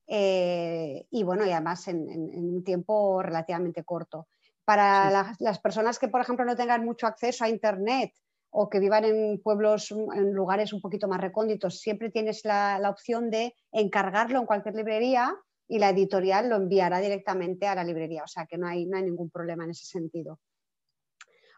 eh, 0.06 1.06
y 1.10 1.22
bueno, 1.22 1.46
y 1.46 1.50
además 1.50 1.86
en, 1.88 2.08
un 2.08 2.64
tiempo 2.64 3.22
relativamente 3.22 3.84
corto. 3.84 4.26
Para 4.64 5.36
las, 5.38 5.58
personas 5.60 5.98
que, 5.98 6.08
por 6.08 6.20
ejemplo, 6.20 6.44
no 6.44 6.56
tengan 6.56 6.84
mucho 6.84 7.06
acceso 7.06 7.44
a 7.44 7.48
Internet 7.48 8.12
o 8.50 8.68
que 8.68 8.78
vivan 8.78 9.04
en 9.04 9.40
pueblos, 9.42 9.90
en 9.90 10.32
lugares 10.32 10.72
un 10.72 10.80
poquito 10.80 11.08
más 11.08 11.20
recónditos, 11.20 11.80
siempre 11.80 12.10
tienes 12.10 12.44
la, 12.44 12.78
opción 12.88 13.30
de 13.30 13.54
encargarlo 13.72 14.38
en 14.38 14.46
cualquier 14.46 14.74
librería 14.74 15.34
y 15.68 15.79
la 15.79 15.90
editorial 15.90 16.48
lo 16.48 16.57
enviará 16.57 17.01
directamente 17.01 17.66
a 17.66 17.75
la 17.75 17.85
librería, 17.85 18.25
o 18.25 18.29
sea 18.29 18.46
que 18.46 18.59
no 18.59 18.66
hay, 18.66 18.87
no 18.87 18.96
hay 18.96 19.05
ningún 19.05 19.31
problema 19.31 19.64
en 19.64 19.70
ese 19.70 19.87
sentido. 19.87 20.38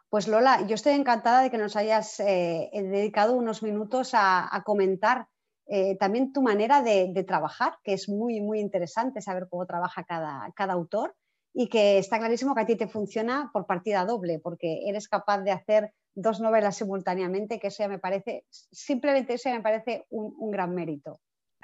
Pues 0.09 0.29
Lola, 0.29 0.67
yo 0.67 0.75
estoy 0.75 0.93
encantada 0.93 1.43
de 1.43 1.51
que 1.51 1.59
nos 1.59 1.75
hayas 1.75 2.21
eh, 2.21 2.71
dedicado 2.73 3.35
unos 3.35 3.63
minutos 3.63 4.11
a 4.15 4.63
comentar 4.65 5.27
eh, 5.67 5.97
también 5.97 6.33
tu 6.33 6.43
manera 6.43 6.83
de, 6.83 7.25
trabajar, 7.27 7.79
que 7.83 7.95
es 7.95 8.09
muy, 8.09 8.41
muy 8.41 8.61
interesante 8.61 9.23
saber 9.23 9.47
cómo 9.49 9.67
trabaja 9.67 10.05
cada, 10.05 10.53
cada 10.55 10.75
autor 10.75 11.15
y 11.55 11.69
que 11.69 11.99
está 11.99 12.19
clarísimo 12.19 12.55
que 12.55 12.61
a 12.63 12.67
ti 12.67 12.77
te 12.77 12.89
funciona 12.89 13.51
por 13.53 13.67
partida 13.67 14.05
doble, 14.05 14.41
porque 14.41 14.83
eres 14.87 15.09
capaz 15.09 15.41
de 15.43 15.53
hacer 15.53 15.93
dos 16.15 16.41
novelas 16.41 16.77
simultáneamente, 16.77 17.59
que 17.59 17.69
eso 17.69 17.83
ya 17.83 17.89
me 17.89 17.99
parece, 17.99 18.45
simplemente 18.51 19.35
eso 19.35 19.49
ya 19.49 19.57
me 19.57 19.63
parece 19.63 20.07
un, 20.11 20.51
gran 20.51 20.75
mérito. 20.75 21.21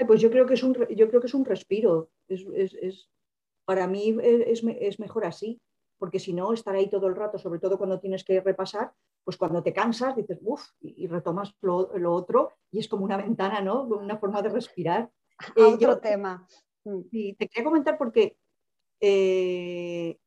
Pues 0.06 0.20
yo 0.20 0.30
creo 0.30 0.46
que 0.46 0.54
es 0.54 0.62
un, 0.62 0.74
yo 0.96 1.08
creo 1.08 1.20
que 1.20 1.26
es 1.26 1.34
un 1.34 1.44
respiro. 1.44 2.08
Es, 2.30 3.08
para 3.64 3.86
mí 3.86 4.16
es, 4.22 4.64
es, 4.64 5.00
mejor 5.00 5.24
así, 5.24 5.60
porque 5.98 6.18
si 6.18 6.32
no, 6.32 6.52
estar 6.52 6.74
ahí 6.74 6.88
todo 6.88 7.06
el 7.06 7.16
rato, 7.16 7.38
sobre 7.38 7.60
todo 7.60 7.78
cuando 7.78 8.00
tienes 8.00 8.24
que 8.24 8.40
repasar, 8.40 8.92
pues 9.24 9.36
cuando 9.36 9.62
te 9.62 9.72
cansas 9.72 10.16
dices, 10.16 10.38
uff, 10.42 10.62
y, 10.80 11.06
retomas 11.06 11.54
lo, 11.60 11.88
otro 12.12 12.52
y 12.70 12.78
es 12.78 12.88
como 12.88 13.04
una 13.04 13.16
ventana, 13.16 13.60
¿no? 13.60 13.82
Una 13.82 14.18
forma 14.18 14.42
de 14.42 14.48
respirar. 14.48 15.10
Eh, 15.56 15.62
otro 15.62 15.98
tema. 16.00 16.46
Y 16.84 17.32
mm. 17.32 17.36
te 17.36 17.48
quería 17.48 17.64
comentar 17.64 17.96
porque 17.96 18.36
eh, 19.00 20.18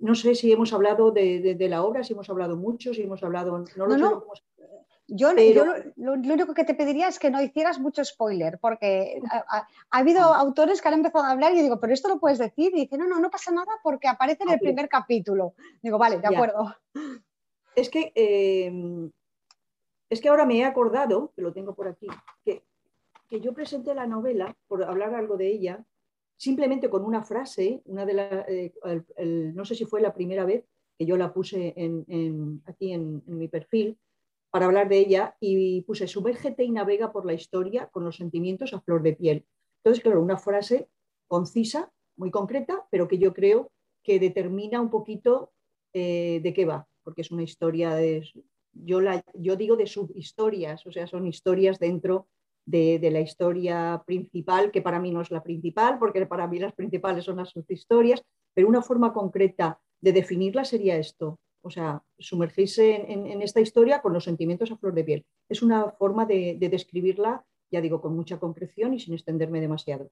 no 0.00 0.14
sé 0.14 0.34
si 0.34 0.52
hemos 0.52 0.72
hablado 0.72 1.10
de, 1.10 1.56
la 1.60 1.82
obra, 1.82 2.04
si 2.04 2.12
hemos 2.12 2.28
hablado 2.30 2.56
mucho, 2.56 2.92
si 2.94 3.02
hemos 3.02 3.22
hablado... 3.22 3.64
No, 3.76 3.86
lo 3.86 3.96
no, 3.96 4.26
Yo, 5.08 5.32
lo, 5.32 6.12
único 6.12 6.52
que 6.52 6.64
te 6.64 6.74
pediría 6.74 7.08
es 7.08 7.18
que 7.18 7.30
no 7.30 7.42
hicieras 7.42 7.80
mucho 7.80 8.04
spoiler, 8.04 8.58
porque 8.58 9.20
ha, 9.30 9.66
habido 9.90 10.20
autores 10.20 10.82
que 10.82 10.88
han 10.88 10.94
empezado 10.94 11.24
a 11.24 11.30
hablar 11.30 11.54
y 11.54 11.62
digo, 11.62 11.80
pero 11.80 11.94
esto 11.94 12.08
lo 12.08 12.20
puedes 12.20 12.38
decir. 12.38 12.72
Y 12.74 12.82
dice, 12.82 12.98
no, 12.98 13.08
no, 13.08 13.18
no 13.18 13.30
pasa 13.30 13.50
nada 13.50 13.72
porque 13.82 14.06
aparece 14.06 14.44
en 14.44 14.50
el 14.50 14.58
primer 14.58 14.88
capítulo. 14.88 15.54
Digo, 15.82 15.96
vale, 15.96 16.18
de 16.18 16.28
acuerdo. 16.28 16.76
Es 17.74 17.88
que, 17.88 18.12
em, 18.14 19.10
es 20.10 20.20
que 20.20 20.28
ahora 20.28 20.44
me 20.44 20.58
he 20.58 20.64
acordado, 20.64 21.32
que 21.34 21.42
lo 21.42 21.52
tengo 21.52 21.74
por 21.74 21.88
aquí, 21.88 22.06
que, 22.44 22.62
que 23.30 23.40
yo 23.40 23.54
presenté 23.54 23.94
la 23.94 24.06
novela, 24.06 24.54
por 24.66 24.84
hablar 24.84 25.14
algo 25.14 25.36
de 25.36 25.48
ella, 25.48 25.84
simplemente 26.38 26.88
con 26.88 27.04
una 27.04 27.22
frase, 27.22 27.82
una 27.84 28.06
de 28.06 28.72
eh, 28.86 29.52
no 29.54 29.64
sé 29.64 29.74
si 29.74 29.84
fue 29.84 30.00
la 30.00 30.14
primera 30.14 30.44
vez 30.44 30.64
que 30.96 31.04
yo 31.04 31.16
la 31.16 31.32
puse 31.32 31.74
aquí 32.64 32.92
en, 32.92 33.22
mi 33.26 33.48
perfil 33.48 33.98
para 34.50 34.66
hablar 34.66 34.88
de 34.88 34.98
ella 34.98 35.36
y 35.40 35.82
puse 35.82 36.06
sumérgete 36.06 36.64
y 36.64 36.70
navega 36.70 37.12
por 37.12 37.26
la 37.26 37.34
historia 37.34 37.88
con 37.88 38.04
los 38.04 38.16
sentimientos 38.16 38.72
a 38.72 38.80
flor 38.80 39.02
de 39.02 39.14
piel. 39.14 39.46
Entonces, 39.82 40.02
claro, 40.02 40.22
una 40.22 40.36
frase 40.36 40.88
concisa, 41.26 41.92
muy 42.16 42.30
concreta, 42.30 42.86
pero 42.90 43.06
que 43.06 43.18
yo 43.18 43.32
creo 43.32 43.70
que 44.02 44.18
determina 44.18 44.80
un 44.80 44.90
poquito 44.90 45.52
eh, 45.92 46.40
de 46.42 46.52
qué 46.52 46.64
va, 46.64 46.88
porque 47.04 47.22
es 47.22 47.30
una 47.30 47.42
historia 47.42 47.94
de, 47.94 48.26
yo, 48.72 49.00
la, 49.00 49.22
yo 49.34 49.56
digo 49.56 49.76
de 49.76 49.86
subhistorias, 49.86 50.86
o 50.86 50.92
sea, 50.92 51.06
son 51.06 51.26
historias 51.26 51.78
dentro 51.78 52.28
de, 52.68 53.10
la 53.10 53.20
historia 53.20 54.02
principal, 54.06 54.70
que 54.70 54.82
para 54.82 55.00
mí 55.00 55.10
no 55.10 55.22
es 55.22 55.30
la 55.30 55.42
principal, 55.42 55.98
porque 55.98 56.26
para 56.26 56.46
mí 56.46 56.58
las 56.58 56.74
principales 56.74 57.24
son 57.24 57.36
las 57.36 57.50
subhistorias, 57.50 58.22
pero 58.54 58.68
una 58.68 58.82
forma 58.82 59.12
concreta 59.12 59.80
de 60.00 60.12
definirla 60.12 60.64
sería 60.64 60.96
esto, 60.96 61.40
o 61.62 61.70
sea, 61.70 62.02
sumergirse 62.18 63.12
en, 63.12 63.42
esta 63.42 63.60
historia 63.60 64.00
con 64.00 64.12
los 64.12 64.24
sentimientos 64.24 64.70
a 64.70 64.76
flor 64.76 64.94
de 64.94 65.04
piel. 65.04 65.26
Es 65.48 65.62
una 65.62 65.90
forma 65.92 66.26
de, 66.26 66.56
describirla, 66.60 67.44
ya 67.70 67.80
digo, 67.80 68.00
con 68.00 68.14
mucha 68.14 68.38
concreción 68.38 68.94
y 68.94 69.00
sin 69.00 69.14
extenderme 69.14 69.60
demasiado. 69.60 70.10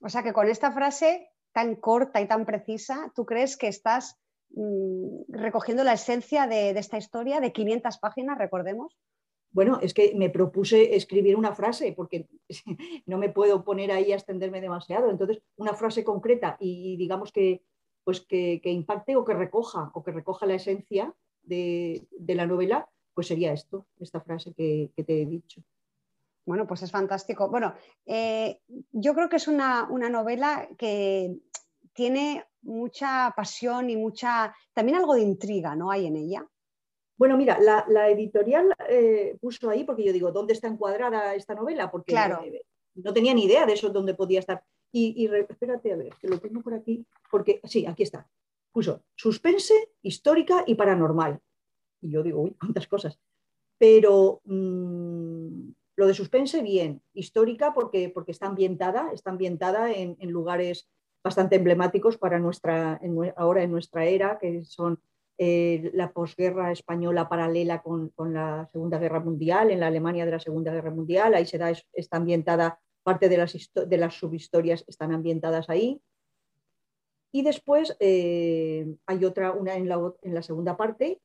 O 0.00 0.08
sea 0.08 0.22
que 0.22 0.32
con 0.32 0.48
esta 0.48 0.72
frase 0.72 1.30
tan 1.52 1.76
corta 1.76 2.20
y 2.20 2.26
tan 2.26 2.44
precisa, 2.44 3.12
¿tú 3.14 3.24
crees 3.24 3.56
que 3.56 3.68
estás 3.68 4.18
mm, 4.50 5.24
recogiendo 5.28 5.84
la 5.84 5.92
esencia 5.94 6.46
de, 6.46 6.74
de, 6.74 6.80
esta 6.80 6.98
historia 6.98 7.40
de 7.40 7.52
500 7.52 7.98
páginas, 7.98 8.38
recordemos? 8.38 8.96
Bueno, 9.54 9.78
es 9.80 9.94
que 9.94 10.12
me 10.16 10.30
propuse 10.30 10.96
escribir 10.96 11.36
una 11.36 11.54
frase 11.54 11.92
porque 11.92 12.26
no 13.06 13.18
me 13.18 13.28
puedo 13.28 13.64
poner 13.64 13.92
ahí 13.92 14.10
a 14.10 14.16
extenderme 14.16 14.60
demasiado. 14.60 15.10
Entonces, 15.10 15.40
una 15.56 15.74
frase 15.74 16.02
concreta 16.02 16.56
y, 16.58 16.96
digamos 16.96 17.30
que, 17.30 17.62
pues 18.04 18.20
que, 18.20 18.60
impacte 18.64 19.16
o 19.16 19.24
que 19.24 19.34
recoja 19.34 19.90
o 19.94 20.02
que 20.02 20.12
recoja 20.12 20.46
la 20.46 20.54
esencia 20.54 21.14
de, 21.42 22.06
la 22.28 22.46
novela, 22.46 22.88
pues 23.14 23.26
sería 23.26 23.52
esto, 23.52 23.86
esta 23.98 24.20
frase 24.20 24.52
que, 24.54 24.90
te 24.94 25.22
he 25.22 25.26
dicho. 25.26 25.62
Bueno, 26.46 26.66
pues 26.66 26.82
es 26.82 26.90
fantástico. 26.90 27.48
Bueno, 27.48 27.74
eh, 28.04 28.60
yo 28.92 29.14
creo 29.14 29.28
que 29.30 29.36
es 29.36 29.48
una, 29.48 29.88
una 29.90 30.10
novela 30.10 30.68
que 30.76 31.34
tiene 31.94 32.44
mucha 32.62 33.32
pasión 33.36 33.88
y 33.88 33.96
mucha, 33.96 34.54
también 34.72 34.98
algo 34.98 35.14
de 35.14 35.22
intriga, 35.22 35.74
¿no? 35.74 35.90
Hay 35.90 36.06
en 36.06 36.16
ella. 36.16 36.46
Bueno, 37.16 37.36
mira, 37.36 37.58
la, 37.60 38.08
editorial 38.08 38.74
eh, 38.88 39.36
puso 39.40 39.70
ahí, 39.70 39.84
porque 39.84 40.04
yo 40.04 40.12
digo, 40.12 40.32
¿dónde 40.32 40.52
está 40.52 40.66
encuadrada 40.66 41.34
esta 41.34 41.54
novela? 41.54 41.90
Porque 41.90 42.12
claro. 42.12 42.42
no 42.94 43.12
tenía 43.12 43.32
ni 43.34 43.44
idea 43.44 43.66
de 43.66 43.74
eso, 43.74 43.90
dónde 43.90 44.14
podía 44.14 44.40
estar. 44.40 44.64
Y, 44.96 45.26
espérate, 45.26 45.92
a 45.92 45.96
ver, 45.96 46.14
que 46.20 46.28
lo 46.28 46.38
tengo 46.38 46.62
por 46.62 46.72
aquí, 46.72 47.04
porque 47.28 47.60
sí, 47.64 47.84
aquí 47.84 48.04
está. 48.04 48.28
Puso 48.70 49.02
suspense, 49.16 49.74
histórica 50.02 50.62
y 50.68 50.76
paranormal. 50.76 51.40
Y 52.00 52.12
yo 52.12 52.22
digo, 52.22 52.42
uy, 52.42 52.54
cuántas 52.60 52.86
cosas. 52.86 53.18
Pero 53.76 54.40
mm, 54.44 55.70
lo 55.96 56.06
de 56.06 56.14
suspense, 56.14 56.62
bien. 56.62 57.02
Histórica 57.12 57.74
porque, 57.74 58.08
porque 58.08 58.30
está 58.30 58.46
ambientada, 58.46 59.10
está 59.12 59.30
ambientada 59.30 59.90
en, 59.90 60.16
lugares 60.30 60.88
bastante 61.24 61.56
emblemáticos 61.56 62.16
para 62.16 62.38
nuestra, 62.38 63.00
ahora 63.36 63.64
en 63.64 63.72
nuestra 63.72 64.04
era, 64.04 64.38
que 64.38 64.64
son 64.64 65.00
eh, 65.38 65.90
la 65.92 66.12
posguerra 66.12 66.70
española 66.70 67.28
paralela 67.28 67.82
con, 67.82 68.12
la 68.32 68.68
Segunda 68.70 69.00
Guerra 69.00 69.18
Mundial, 69.18 69.72
en 69.72 69.80
la 69.80 69.88
Alemania 69.88 70.24
de 70.24 70.30
la 70.30 70.38
Segunda 70.38 70.72
Guerra 70.72 70.92
Mundial, 70.92 71.34
ahí 71.34 71.46
se 71.46 71.58
da, 71.58 71.72
está 71.92 72.16
ambientada, 72.18 72.78
parte 73.04 73.28
de 73.28 73.36
las, 73.98 74.14
subhistorias 74.14 74.84
están 74.88 75.12
ambientadas 75.12 75.70
ahí. 75.70 76.00
Y 77.30 77.42
después 77.42 77.96
eh, 78.00 78.96
hay 79.06 79.24
otra, 79.24 79.52
una 79.52 79.76
en 79.76 79.88
la, 79.88 80.42
segunda 80.42 80.76
parte, 80.76 81.20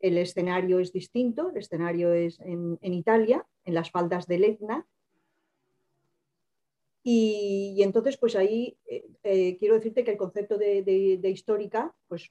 el 0.00 0.18
escenario 0.18 0.78
es 0.80 0.92
distinto, 0.92 1.50
el 1.50 1.56
escenario 1.56 2.12
es 2.12 2.38
en, 2.40 2.78
Italia, 2.82 3.46
en 3.64 3.74
las 3.74 3.90
faldas 3.90 4.26
del 4.26 4.44
Etna, 4.44 4.86
y, 7.04 7.82
entonces, 7.82 8.16
pues 8.16 8.36
ahí 8.36 8.78
eh, 8.86 9.56
quiero 9.58 9.74
decirte 9.74 10.04
que 10.04 10.12
el 10.12 10.16
concepto 10.16 10.56
de, 10.56 10.82
de, 10.84 11.30
histórica, 11.30 11.92
pues 12.06 12.30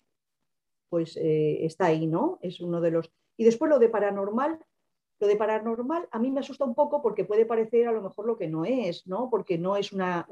pues 0.92 1.16
eh, 1.16 1.66
está 1.66 1.86
ahí, 1.86 2.06
¿no? 2.06 2.38
Es 2.42 2.60
uno 2.60 2.82
de 2.82 2.92
los... 2.92 3.10
Y 3.38 3.46
después 3.46 3.70
lo 3.70 3.80
de 3.80 3.88
paranormal, 3.88 4.60
lo 5.22 5.28
de 5.28 5.36
paranormal 5.36 6.10
a 6.12 6.18
mí 6.18 6.32
me 6.32 6.40
asusta 6.40 6.66
un 6.66 6.74
poco 6.74 7.02
porque 7.04 7.26
puede 7.26 7.46
parecer 7.46 7.88
a 7.88 7.92
lo 7.92 8.02
mejor 8.02 8.26
lo 8.26 8.38
que 8.38 8.48
no 8.48 8.66
es, 8.66 9.06
¿no? 9.06 9.30
Porque 9.30 9.60
no 9.60 9.78
es 9.78 9.94
una, 9.94 10.28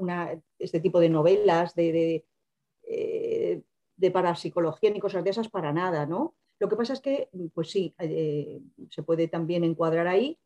este 0.58 0.80
tipo 0.80 0.99
de 0.99 1.10
novelas 1.10 1.75
de, 1.75 1.91
de, 1.91 3.63
eh, 4.02 4.12
parapsicología 4.12 4.89
ni 4.89 4.99
cosas 4.99 5.23
de 5.23 5.30
esas 5.30 5.47
para 5.47 5.71
nada, 5.71 6.08
¿no? 6.08 6.34
Lo 6.58 6.67
que 6.67 6.75
pasa 6.75 6.93
es 6.93 7.02
que, 7.02 7.30
pues 7.54 7.69
sí, 7.69 7.93
eh, 7.99 8.62
se 8.89 9.04
puede 9.04 9.28
también 9.28 9.63
encuadrar 9.63 10.08
ahí 10.08 10.39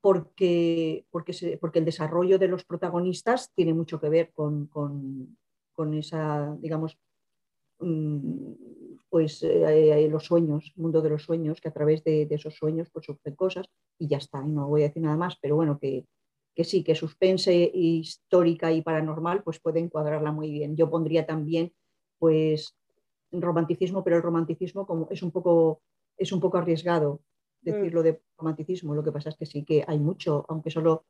porque, 0.00 1.04
porque, 1.10 1.58
porque, 1.60 1.80
el 1.80 1.84
desarrollo 1.84 2.38
de 2.38 2.46
los 2.48 2.64
protagonistas 2.64 3.52
tiene 3.54 3.74
mucho 3.74 4.00
que 4.00 4.08
ver 4.08 4.32
con, 4.32 4.68
con 4.68 5.94
esa, 5.94 6.56
digamos, 6.60 6.96
Mm, 7.82 8.52
pues 9.12 9.42
eh, 9.42 10.08
los 10.08 10.24
sueños, 10.24 10.72
el 10.74 10.82
mundo 10.82 11.02
de 11.02 11.10
los 11.10 11.24
sueños, 11.24 11.60
que 11.60 11.68
a 11.68 11.72
través 11.72 12.02
de, 12.02 12.26
esos 12.30 12.54
sueños 12.54 12.88
pues 12.90 13.04
surgen 13.04 13.36
cosas 13.36 13.66
y 13.98 14.08
ya 14.08 14.16
está, 14.16 14.42
y 14.42 14.48
no 14.48 14.68
voy 14.68 14.80
a 14.80 14.88
decir 14.88 15.02
nada 15.02 15.18
más, 15.18 15.36
pero 15.38 15.54
bueno, 15.54 15.78
que, 15.78 16.06
sí, 16.64 16.82
que 16.82 16.94
suspense 16.94 17.70
histórica 17.74 18.72
y 18.72 18.80
paranormal 18.80 19.42
pues 19.42 19.60
puede 19.60 19.80
encuadrarla 19.80 20.32
muy 20.32 20.50
bien. 20.50 20.76
Yo 20.76 20.88
pondría 20.88 21.26
también 21.26 21.74
pues 22.18 22.74
romanticismo, 23.30 24.02
pero 24.02 24.16
el 24.16 24.22
romanticismo 24.22 24.86
como 24.86 25.08
es 25.10 25.22
un 25.22 25.30
poco, 25.30 25.82
es 26.16 26.32
un 26.32 26.40
poco 26.40 26.56
arriesgado 26.56 27.20
mm. 27.64 27.70
decirlo 27.70 28.02
de 28.02 28.22
romanticismo, 28.38 28.94
lo 28.94 29.04
que 29.04 29.12
pasa 29.12 29.28
es 29.28 29.36
que 29.36 29.44
sí 29.44 29.62
que 29.62 29.84
hay 29.86 29.98
mucho, 29.98 30.46
aunque 30.48 30.70
solo 30.70 31.04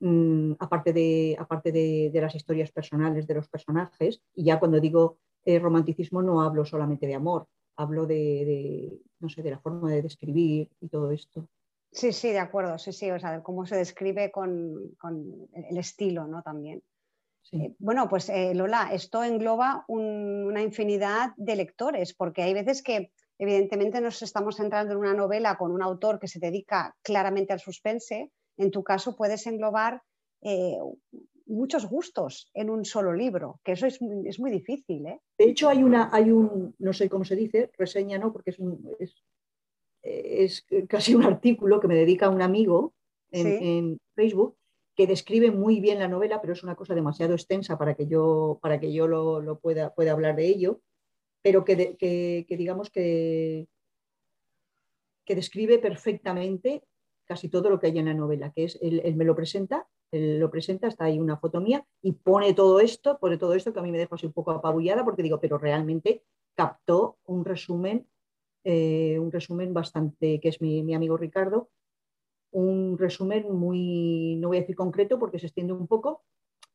mm, 0.00 0.52
aparte, 0.58 0.94
de, 0.94 1.36
aparte 1.38 1.70
de, 1.70 2.08
de, 2.10 2.20
las 2.22 2.34
historias 2.34 2.72
personales 2.72 3.26
de 3.26 3.34
los 3.34 3.46
personajes, 3.48 4.22
y 4.34 4.44
ya 4.44 4.58
cuando 4.58 4.80
digo 4.80 5.18
eh, 5.44 5.58
romanticismo 5.58 6.22
no 6.22 6.42
hablo 6.42 6.64
solamente 6.64 7.06
de 7.06 7.14
amor, 7.14 7.48
hablo 7.76 8.06
de, 8.06 9.00
no 9.20 9.28
sé, 9.28 9.42
de 9.42 9.50
la 9.50 9.58
forma 9.58 9.90
de 9.90 10.02
describir 10.02 10.70
y 10.80 10.88
todo 10.88 11.10
esto. 11.10 11.48
Sí, 11.90 12.12
sí, 12.12 12.30
de 12.30 12.38
acuerdo, 12.38 12.78
sí, 12.78 12.92
sí, 12.92 13.10
o 13.10 13.18
sea, 13.18 13.42
cómo 13.42 13.66
se 13.66 13.76
describe 13.76 14.30
con, 14.30 14.96
el 15.52 15.76
estilo, 15.76 16.26
¿no? 16.26 16.42
También. 16.42 16.82
Eh, 17.50 17.74
bueno, 17.78 18.08
pues 18.08 18.28
eh, 18.30 18.54
Lola, 18.54 18.90
esto 18.92 19.22
engloba 19.22 19.84
una 19.88 20.62
infinidad 20.62 21.32
de 21.36 21.56
lectores, 21.56 22.14
porque 22.14 22.42
hay 22.42 22.54
veces 22.54 22.82
que 22.82 23.12
evidentemente 23.38 24.00
nos 24.00 24.22
estamos 24.22 24.56
centrando 24.56 24.92
en 24.92 25.00
una 25.00 25.12
novela 25.12 25.58
con 25.58 25.72
un 25.72 25.82
autor 25.82 26.18
que 26.18 26.28
se 26.28 26.38
dedica 26.38 26.94
claramente 27.02 27.52
al 27.52 27.60
suspense. 27.60 28.30
En 28.56 28.70
tu 28.70 28.82
caso 28.82 29.16
puedes 29.16 29.46
englobar 29.46 30.02
muchos 31.46 31.86
gustos 31.86 32.50
en 32.54 32.70
un 32.70 32.84
solo 32.84 33.12
libro, 33.12 33.60
que 33.64 33.72
eso 33.72 33.86
es, 33.86 34.00
muy 34.00 34.50
difícil. 34.50 35.06
¿eh? 35.06 35.20
De 35.38 35.46
hecho, 35.46 35.68
hay, 35.68 35.82
una, 35.82 36.10
hay 36.12 36.30
un, 36.30 36.74
no 36.78 36.92
sé 36.92 37.08
cómo 37.08 37.24
se 37.24 37.36
dice, 37.36 37.70
reseña, 37.76 38.18
¿no? 38.18 38.32
Porque 38.32 38.50
es, 38.50 38.58
un, 38.58 38.96
es, 40.02 40.66
casi 40.88 41.14
un 41.14 41.24
artículo 41.24 41.80
que 41.80 41.88
me 41.88 41.94
dedica 41.94 42.28
un 42.28 42.42
amigo 42.42 42.94
en, 43.30 43.98
Facebook 44.14 44.56
que 44.94 45.06
describe 45.06 45.50
muy 45.50 45.80
bien 45.80 45.98
la 45.98 46.08
novela, 46.08 46.40
pero 46.40 46.52
es 46.52 46.62
una 46.62 46.76
cosa 46.76 46.94
demasiado 46.94 47.32
extensa 47.32 47.78
para 47.78 47.94
que 47.94 48.06
yo, 48.06 48.58
para 48.60 48.78
que 48.78 48.92
yo 48.92 49.06
lo, 49.06 49.58
pueda, 49.58 49.94
pueda, 49.94 50.12
hablar 50.12 50.36
de 50.36 50.46
ello, 50.46 50.80
pero 51.40 51.64
que, 51.64 51.96
que, 51.96 52.56
digamos 52.56 52.90
que, 52.90 53.68
que 55.24 55.34
describe 55.34 55.78
perfectamente 55.78 56.84
casi 57.24 57.48
todo 57.48 57.70
lo 57.70 57.80
que 57.80 57.86
hay 57.86 57.98
en 57.98 58.06
la 58.06 58.14
novela, 58.14 58.52
que 58.52 58.64
es, 58.64 58.78
él 58.82 59.16
me 59.16 59.24
lo 59.24 59.34
presenta 59.34 59.88
lo 60.12 60.50
presenta, 60.50 60.88
está 60.88 61.06
ahí 61.06 61.18
una 61.18 61.38
foto 61.38 61.60
mía 61.60 61.86
y 62.02 62.12
pone 62.12 62.52
todo 62.52 62.80
esto, 62.80 63.18
pone 63.18 63.38
todo 63.38 63.54
esto 63.54 63.72
que 63.72 63.80
a 63.80 63.82
mí 63.82 63.90
me 63.90 63.98
deja 63.98 64.14
así 64.14 64.26
un 64.26 64.32
poco 64.32 64.50
apabullada 64.50 65.04
porque 65.04 65.22
digo, 65.22 65.40
pero 65.40 65.56
realmente 65.56 66.22
captó 66.54 67.16
un 67.24 67.44
resumen, 67.44 68.06
eh, 68.64 69.18
un 69.18 69.32
resumen 69.32 69.72
bastante, 69.72 70.38
que 70.38 70.50
es 70.50 70.60
mi, 70.60 70.94
amigo 70.94 71.16
Ricardo, 71.16 71.70
un 72.50 72.98
resumen 72.98 73.50
muy, 73.50 74.36
no 74.36 74.48
voy 74.48 74.58
a 74.58 74.60
decir 74.60 74.76
concreto 74.76 75.18
porque 75.18 75.38
se 75.38 75.46
extiende 75.46 75.72
un 75.72 75.86
poco, 75.86 76.22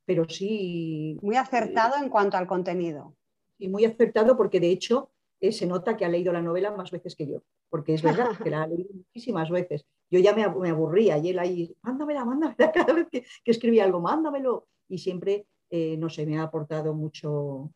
pero 0.06 0.28
sí... 0.28 1.20
Muy 1.22 1.36
acertado 1.36 1.96
en 2.02 2.10
cuanto 2.10 2.38
al 2.38 2.48
contenido. 2.48 3.16
y 3.60 3.68
muy 3.68 3.86
acertado 3.86 4.36
porque 4.36 4.60
de 4.60 4.72
hecho 4.72 5.12
eh, 5.40 5.52
se 5.52 5.68
nota 5.68 5.96
que 5.96 6.06
ha 6.06 6.10
leído 6.10 6.34
la 6.34 6.42
novela 6.42 6.72
más 6.72 6.90
veces 6.90 7.16
que 7.16 7.28
yo, 7.28 7.44
porque 7.70 7.94
es 7.94 8.02
verdad 8.02 8.32
que 8.44 8.50
la 8.50 8.64
ha 8.64 8.68
leído 8.68 8.90
muchísimas 8.92 9.50
veces. 9.52 9.86
Yo 10.10 10.20
ya 10.20 10.34
me, 10.34 10.44
aburría 10.44 11.18
y 11.20 11.30
él 11.30 11.40
ahí, 11.40 11.76
mándamela, 11.82 12.26
mándamela, 12.26 12.72
cada 12.74 12.94
vez 12.94 13.08
que, 13.12 13.26
escribía 13.46 13.84
algo, 13.84 14.00
mándamelo. 14.00 14.68
Y 14.90 14.98
siempre, 14.98 15.46
eh, 15.70 15.96
no 15.98 16.10
sé, 16.10 16.26
me 16.26 16.40
ha 16.40 16.44
aportado 16.44 16.94
mucho, 16.94 17.72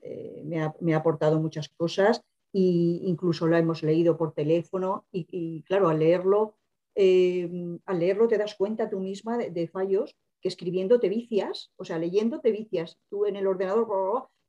eh, 0.00 0.42
me, 0.44 0.62
ha, 0.62 0.96
aportado 0.96 1.38
muchas 1.38 1.68
cosas 1.68 2.22
e 2.54 2.60
incluso 2.60 3.46
lo 3.46 3.56
hemos 3.56 3.82
leído 3.82 4.16
por 4.16 4.32
teléfono 4.32 5.06
y, 5.10 5.62
claro, 5.62 5.88
al 5.88 5.98
leerlo, 5.98 6.56
al 6.94 7.98
leerlo 7.98 8.28
te 8.28 8.36
das 8.36 8.54
cuenta 8.54 8.90
tú 8.90 9.00
misma 9.00 9.38
de, 9.38 9.68
fallos 9.68 10.14
que 10.40 10.48
escribiendo 10.48 11.00
te 11.00 11.08
vicias, 11.08 11.72
o 11.76 11.84
sea, 11.84 11.98
leyendo 11.98 12.40
te 12.40 12.52
vicias, 12.52 12.98
tú 13.08 13.24
en 13.24 13.36
el 13.36 13.46
ordenador 13.46 13.86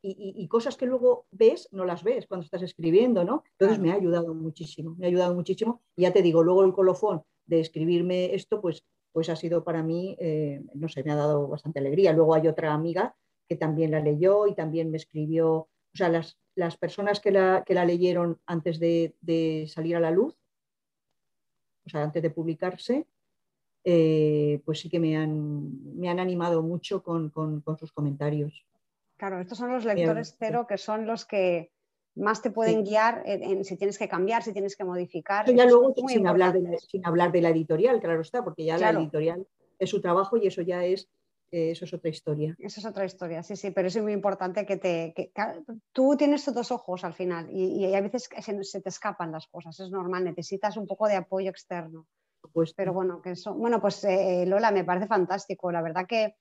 y, 0.05 0.47
cosas 0.49 0.75
que 0.75 0.85
luego 0.85 1.27
ves, 1.31 1.69
no 1.71 1.85
las 1.85 2.03
ves 2.03 2.27
cuando 2.27 2.43
estás 2.43 2.61
escribiendo, 2.61 3.23
¿no? 3.23 3.43
Entonces 3.51 3.79
me 3.79 3.91
ha 3.91 3.95
ayudado 3.95 4.33
muchísimo, 4.33 4.95
me 4.97 5.05
ha 5.05 5.09
ayudado 5.09 5.33
muchísimo. 5.33 5.81
Y 5.95 6.01
ya 6.01 6.11
te 6.11 6.21
digo, 6.21 6.43
luego 6.43 6.65
el 6.65 6.73
colofón 6.73 7.23
de 7.45 7.61
escribirme 7.61 8.35
esto, 8.35 8.59
pues, 8.59 8.83
pues 9.13 9.29
ha 9.29 9.37
sido 9.37 9.63
para 9.63 9.81
mí, 9.81 10.17
eh, 10.19 10.61
no 10.73 10.89
sé, 10.89 11.03
me 11.05 11.13
ha 11.13 11.15
dado 11.15 11.47
bastante 11.47 11.79
alegría. 11.79 12.11
Luego 12.11 12.35
hay 12.35 12.49
otra 12.49 12.73
amiga 12.73 13.15
que 13.47 13.55
también 13.55 13.91
la 13.91 14.01
leyó 14.01 14.45
y 14.45 14.55
también 14.55 14.91
me 14.91 14.97
escribió, 14.97 15.53
o 15.53 15.69
sea, 15.93 16.09
las, 16.09 16.37
las 16.55 16.75
personas 16.75 17.21
que 17.21 17.31
la, 17.31 17.63
que 17.65 17.73
la 17.73 17.85
leyeron 17.85 18.41
antes 18.45 18.79
de, 18.79 19.15
salir 19.69 19.95
a 19.95 20.01
la 20.01 20.11
luz, 20.11 20.35
o 21.85 21.89
sea, 21.89 22.03
antes 22.03 22.21
de 22.21 22.29
publicarse, 22.29 23.07
eh, 23.85 24.61
pues 24.65 24.81
sí 24.81 24.89
que 24.89 24.99
me 24.99 25.15
han, 25.15 25.97
me 25.97 26.09
han 26.09 26.19
animado 26.19 26.61
mucho 26.61 27.01
con, 27.03 27.29
con 27.29 27.77
sus 27.77 27.93
comentarios. 27.93 28.65
Claro, 29.17 29.39
estos 29.39 29.57
son 29.57 29.71
los 29.71 29.85
lectores 29.85 30.35
cero 30.37 30.65
que 30.67 30.77
son 30.77 31.05
los 31.05 31.25
que 31.25 31.71
más 32.15 32.41
te 32.41 32.51
pueden 32.51 32.83
guiar 32.83 33.23
en, 33.25 33.63
si 33.63 33.77
tienes 33.77 33.97
que 33.97 34.07
cambiar, 34.07 34.43
si 34.43 34.53
tienes 34.53 34.75
que 34.75 34.83
modificar. 34.83 35.51
ya 35.51 35.65
luego 35.65 35.93
sin 36.07 36.27
hablar, 36.27 36.53
de 36.53 36.61
la, 36.61 36.77
sin 36.77 37.05
hablar, 37.05 37.31
de 37.31 37.41
la, 37.41 37.49
editorial, 37.49 37.99
claro 37.99 38.21
está, 38.21 38.43
porque 38.43 38.65
ya 38.65 38.77
la 38.77 38.91
editorial 38.91 39.47
es 39.79 39.89
su 39.89 40.01
trabajo 40.01 40.37
y 40.37 40.47
eso 40.47 40.61
ya 40.61 40.85
es, 40.85 41.09
eh, 41.51 41.71
eso 41.71 41.85
es 41.85 41.93
otra 41.93 42.09
historia. 42.09 42.55
Eso 42.59 42.79
es 42.79 42.85
otra 42.85 43.05
historia, 43.05 43.41
sí, 43.41 43.55
sí, 43.55 43.71
pero 43.71 43.87
es 43.87 44.01
muy 44.01 44.13
importante 44.13 44.65
que 44.65 44.77
te... 44.77 45.13
tú 45.91 46.15
tienes 46.15 46.45
dos 46.53 46.71
ojos 46.71 47.03
al 47.03 47.13
final 47.13 47.49
y, 47.51 47.85
y 47.85 47.95
a 47.95 48.01
veces 48.01 48.29
se, 48.39 48.63
se, 48.63 48.81
te 48.81 48.89
escapan 48.89 49.31
las 49.31 49.47
cosas, 49.47 49.79
es 49.79 49.89
normal, 49.89 50.23
necesitas 50.23 50.77
un 50.77 50.85
poco 50.85 51.07
de 51.07 51.15
apoyo 51.15 51.49
externo. 51.49 52.07
Pues, 52.51 52.73
pero 52.73 52.93
bueno, 52.93 53.21
que 53.21 53.31
eso, 53.31 53.53
bueno, 53.53 53.79
pues 53.79 54.03
eh, 54.03 54.45
Lola, 54.45 54.71
me 54.71 54.83
parece 54.83 55.07
fantástico, 55.07 55.71
la 55.71 55.81
verdad 55.81 56.05
que 56.05 56.35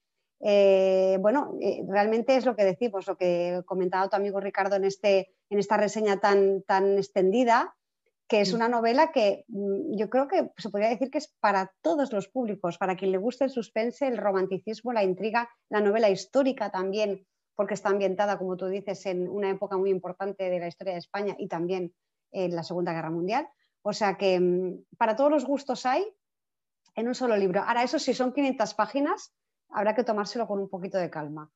eh, 0.44 1.18
bueno, 1.20 1.56
eh, 1.60 1.84
realmente 1.88 2.34
es 2.36 2.44
lo 2.44 2.56
que 2.56 2.64
decimos, 2.64 3.06
lo 3.06 3.16
que 3.16 3.62
comentaba 3.64 4.08
tu 4.08 4.16
amigo 4.16 4.40
Ricardo 4.40 4.74
en, 4.74 4.84
este, 4.84 5.34
en 5.48 5.58
esta 5.60 5.76
reseña 5.76 6.18
tan, 6.18 6.62
tan 6.62 6.98
extendida, 6.98 7.76
que 8.26 8.40
es 8.40 8.52
mm. 8.52 8.56
una 8.56 8.68
novela 8.68 9.12
que 9.12 9.44
mm, 9.46 9.96
yo 9.96 10.10
creo 10.10 10.26
que 10.26 10.50
se 10.56 10.70
podría 10.70 10.88
decir 10.88 11.10
que 11.10 11.18
es 11.18 11.32
para 11.38 11.72
todos 11.80 12.12
los 12.12 12.26
públicos, 12.28 12.76
para 12.76 12.96
quien 12.96 13.12
le 13.12 13.18
guste 13.18 13.44
el 13.44 13.50
suspense, 13.50 14.08
el 14.08 14.16
romanticismo, 14.16 14.92
la 14.92 15.04
intriga, 15.04 15.48
la 15.70 15.80
novela 15.80 16.10
histórica 16.10 16.70
también, 16.70 17.24
porque 17.54 17.74
está 17.74 17.90
ambientada, 17.90 18.36
como 18.36 18.56
tú 18.56 18.66
dices, 18.66 19.06
en 19.06 19.28
una 19.28 19.48
época 19.48 19.76
muy 19.76 19.90
importante 19.90 20.50
de 20.50 20.58
la 20.58 20.66
historia 20.66 20.94
de 20.94 20.98
España 20.98 21.36
y 21.38 21.46
también 21.46 21.94
en 22.32 22.56
la 22.56 22.64
Segunda 22.64 22.92
Guerra 22.92 23.10
Mundial. 23.10 23.48
O 23.82 23.92
sea 23.92 24.16
que 24.16 24.40
mm, 24.40 24.86
para 24.98 25.14
todos 25.14 25.30
los 25.30 25.44
gustos 25.44 25.86
hay 25.86 26.04
en 26.96 27.06
un 27.06 27.14
solo 27.14 27.36
libro. 27.36 27.62
Ahora, 27.62 27.84
eso 27.84 28.00
sí, 28.00 28.12
son 28.12 28.32
500 28.32 28.74
páginas, 28.74 29.32
habrá 29.72 29.94
que 29.94 30.04
tomárselo 30.04 30.46
con 30.46 30.58
un 30.60 30.68
poquito 30.68 30.98
de 30.98 31.10
calma. 31.10 31.50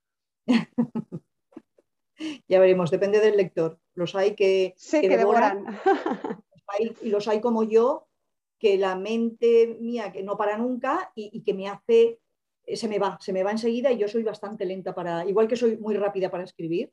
ya 2.49 2.61
veremos, 2.61 2.91
depende 2.91 3.21
del 3.21 3.37
lector. 3.37 3.79
Los 3.95 4.15
hay 4.15 4.35
que, 4.35 4.75
que, 4.91 5.17
devoran. 5.17 5.65
y 7.03 7.09
los 7.09 7.29
hay 7.29 7.41
como 7.41 7.63
yo, 7.63 8.09
que 8.59 8.79
la 8.79 8.97
mente 8.97 9.77
mía 9.81 10.13
que 10.13 10.23
no 10.23 10.37
para 10.37 10.57
nunca 10.57 11.13
y, 11.15 11.43
que 11.43 11.55
me 11.55 11.69
hace, 11.69 12.21
eh, 12.65 12.77
se 12.77 12.89
me 12.89 12.99
va, 12.99 13.19
se 13.21 13.33
me 13.33 13.43
va 13.43 13.51
enseguida 13.51 13.93
y 13.93 13.99
yo 13.99 14.09
soy 14.09 14.23
bastante 14.23 14.65
lenta 14.65 14.95
para, 14.95 15.27
igual 15.27 15.49
que 15.49 15.57
soy 15.57 15.77
muy 15.77 15.95
rápida 15.95 16.31
para 16.31 16.45
escribir, 16.45 16.91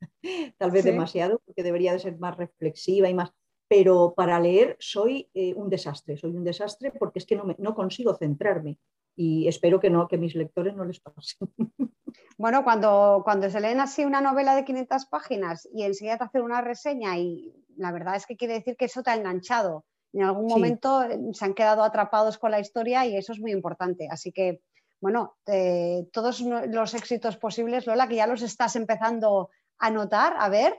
tal 0.58 0.70
vez 0.70 0.84
demasiado, 0.84 1.40
porque 1.44 1.62
debería 1.62 1.92
de 1.92 2.00
ser 2.00 2.18
más 2.18 2.36
reflexiva 2.36 3.08
y 3.08 3.14
más, 3.14 3.30
pero 3.68 4.14
para 4.16 4.40
leer 4.40 4.76
soy 4.80 5.30
eh, 5.34 5.54
un 5.54 5.70
desastre, 5.70 6.16
soy 6.16 6.32
un 6.36 6.44
desastre 6.44 6.90
porque 6.90 7.20
es 7.20 7.26
que 7.26 7.36
no, 7.36 7.44
no 7.58 7.74
consigo 7.74 8.16
centrarme 8.16 8.78
y 9.16 9.48
espero 9.48 9.80
que 9.80 9.90
no, 9.90 10.08
que 10.08 10.18
mis 10.18 10.34
lectores 10.34 10.74
no 10.74 10.84
les 10.84 11.00
pase. 11.00 11.36
Bueno, 12.36 12.64
cuando, 12.64 13.22
cuando 13.24 13.48
se 13.48 13.60
leen 13.60 13.80
así 13.80 14.04
una 14.04 14.20
novela 14.20 14.56
de 14.56 14.64
500 14.64 15.06
páginas 15.06 15.68
y 15.72 15.84
enseguida 15.84 16.18
te 16.18 16.24
hacen 16.24 16.42
una 16.42 16.60
reseña 16.60 17.16
y 17.16 17.54
la 17.76 17.92
verdad 17.92 18.16
es 18.16 18.26
que 18.26 18.36
quiere 18.36 18.54
decir 18.54 18.76
que 18.76 18.86
eso 18.86 19.02
te 19.02 19.10
ha 19.10 19.16
enganchado. 19.16 19.84
En 20.12 20.24
algún 20.24 20.46
momento 20.46 21.02
eh, 21.02 21.18
se 21.32 21.44
han 21.44 21.54
quedado 21.54 21.82
atrapados 21.82 22.38
con 22.38 22.50
la 22.50 22.60
historia 22.60 23.06
y 23.06 23.16
eso 23.16 23.32
es 23.32 23.40
muy 23.40 23.52
importante. 23.52 24.08
Así 24.10 24.32
que, 24.32 24.62
bueno, 25.00 25.36
eh, 25.46 26.08
todos 26.12 26.40
los 26.40 26.94
éxitos 26.94 27.36
posibles, 27.36 27.86
Lola, 27.86 28.08
que 28.08 28.16
ya 28.16 28.26
los 28.26 28.42
estás 28.42 28.76
empezando 28.76 29.50
a 29.78 29.90
notar, 29.90 30.34
a 30.38 30.48
ver. 30.48 30.76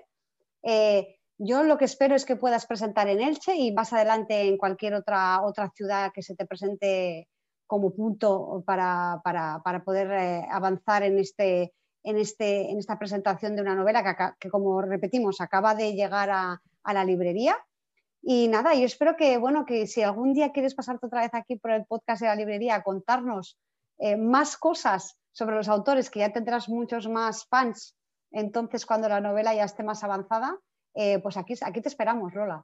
Eh, 0.63 1.19
yo 1.37 1.63
lo 1.63 1.77
que 1.77 1.85
espero 1.85 2.15
es 2.15 2.25
que 2.25 2.37
puedas 2.37 2.65
presentar 2.65 3.09
en 3.09 3.21
Elche 3.21 3.55
y 3.55 3.73
más 3.73 3.91
adelante 3.91 4.41
en 4.41 4.57
cualquier 4.57 4.93
otra, 4.93 5.43
otra 5.43 5.69
ciudad 5.75 6.11
que 6.13 6.21
se 6.21 6.35
te 6.35 6.45
presente 6.45 7.27
como 7.67 7.93
punto 7.93 8.63
para, 8.65 9.21
poder 9.83 10.11
eh, 10.11 10.47
avanzar 10.49 11.03
en, 11.03 11.19
este, 11.19 11.73
en, 12.03 12.17
este, 12.17 12.71
en 12.71 12.79
esta 12.79 12.99
presentación 12.99 13.55
de 13.55 13.61
una 13.61 13.75
novela 13.75 14.35
que, 14.39 14.49
como 14.49 14.81
repetimos, 14.81 15.41
acaba 15.41 15.75
de 15.75 15.93
llegar 15.93 16.29
a, 16.29 16.61
la 16.93 17.03
librería. 17.03 17.57
Y 18.21 18.47
nada, 18.47 18.73
yo 18.75 18.85
espero 18.85 19.15
que, 19.15 19.37
bueno, 19.37 19.65
que 19.65 19.87
si 19.87 20.03
algún 20.03 20.33
día 20.33 20.51
quieres 20.51 20.75
pasarte 20.75 21.07
otra 21.07 21.21
vez 21.21 21.33
aquí 21.33 21.57
por 21.57 21.71
el 21.71 21.85
podcast 21.85 22.21
de 22.21 22.27
la 22.27 22.35
librería 22.35 22.75
a 22.75 22.83
contarnos 22.83 23.57
eh, 23.97 24.17
más 24.17 24.57
cosas 24.57 25.17
sobre 25.31 25.55
los 25.55 25.67
autores, 25.67 26.09
que 26.09 26.19
ya 26.19 26.31
tendrás 26.31 26.69
muchos 26.69 27.07
más 27.07 27.45
fans, 27.47 27.95
entonces 28.31 28.85
cuando 28.85 29.09
la 29.09 29.21
novela 29.21 29.53
ya 29.53 29.63
esté 29.63 29.83
más 29.83 30.03
avanzada, 30.03 30.57
eh, 30.93 31.19
pues 31.19 31.37
aquí, 31.37 31.53
aquí 31.61 31.81
te 31.81 31.89
esperamos, 31.89 32.33
Lola. 32.33 32.63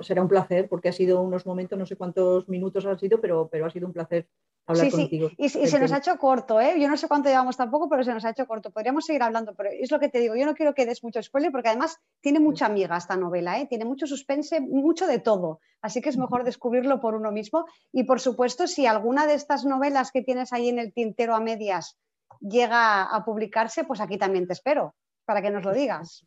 Será, 0.00 0.22
un 0.22 0.28
placer 0.28 0.68
porque 0.68 0.88
ha 0.88 0.92
sido 0.92 1.20
unos 1.20 1.44
momentos, 1.44 1.78
no 1.78 1.84
sé 1.84 1.96
cuántos 1.96 2.48
minutos 2.48 2.86
han 2.86 2.98
sido, 2.98 3.20
pero, 3.20 3.48
pero 3.48 3.66
ha 3.66 3.70
sido 3.70 3.86
un 3.86 3.92
placer 3.92 4.26
hablar 4.66 4.90
contigo. 4.90 5.30
Y, 5.36 5.48
se 5.48 5.78
nos 5.78 5.92
ha 5.92 5.98
hecho 5.98 6.16
corto, 6.18 6.60
¿eh? 6.60 6.80
Yo 6.80 6.88
no 6.88 6.96
sé 6.96 7.06
cuánto 7.06 7.28
llevamos 7.28 7.56
tampoco, 7.56 7.88
pero 7.88 8.02
se 8.02 8.12
nos 8.12 8.24
ha 8.24 8.30
hecho 8.30 8.46
corto. 8.46 8.70
Podríamos 8.70 9.04
seguir 9.04 9.22
hablando, 9.22 9.54
pero 9.54 9.70
es 9.70 9.90
lo 9.90 9.98
que 9.98 10.08
te 10.08 10.20
digo. 10.20 10.36
Yo 10.36 10.46
no 10.46 10.54
quiero 10.54 10.74
que 10.74 10.86
des 10.86 11.02
mucho 11.04 11.22
spoiler 11.22 11.52
porque 11.52 11.68
además 11.68 11.98
tiene 12.20 12.40
mucha 12.40 12.66
amiga 12.66 12.96
esta 12.96 13.16
novela, 13.16 13.58
¿eh? 13.60 13.66
Tiene 13.66 13.84
mucho 13.84 14.06
suspense, 14.06 14.60
mucho 14.60 15.06
de 15.06 15.18
todo. 15.18 15.60
Así 15.82 16.00
que 16.00 16.08
es 16.08 16.16
mejor 16.16 16.44
descubrirlo 16.44 17.00
por 17.00 17.14
uno 17.14 17.30
mismo. 17.30 17.66
Y 17.92 18.04
por 18.04 18.20
supuesto, 18.20 18.66
si 18.66 18.86
alguna 18.86 19.26
de 19.26 19.34
estas 19.34 19.64
novelas 19.64 20.12
que 20.12 20.22
tienes 20.22 20.52
ahí 20.52 20.68
en 20.68 20.78
el 20.78 20.92
tintero 20.92 21.34
a 21.34 21.40
medias 21.40 21.98
llega 22.40 23.02
a 23.02 23.24
publicarse, 23.24 23.84
pues 23.84 24.00
aquí 24.00 24.18
también 24.18 24.46
te 24.46 24.52
espero 24.52 24.94
para 25.24 25.42
que 25.42 25.50
nos 25.50 25.64
lo 25.64 25.72
digas. 25.72 26.26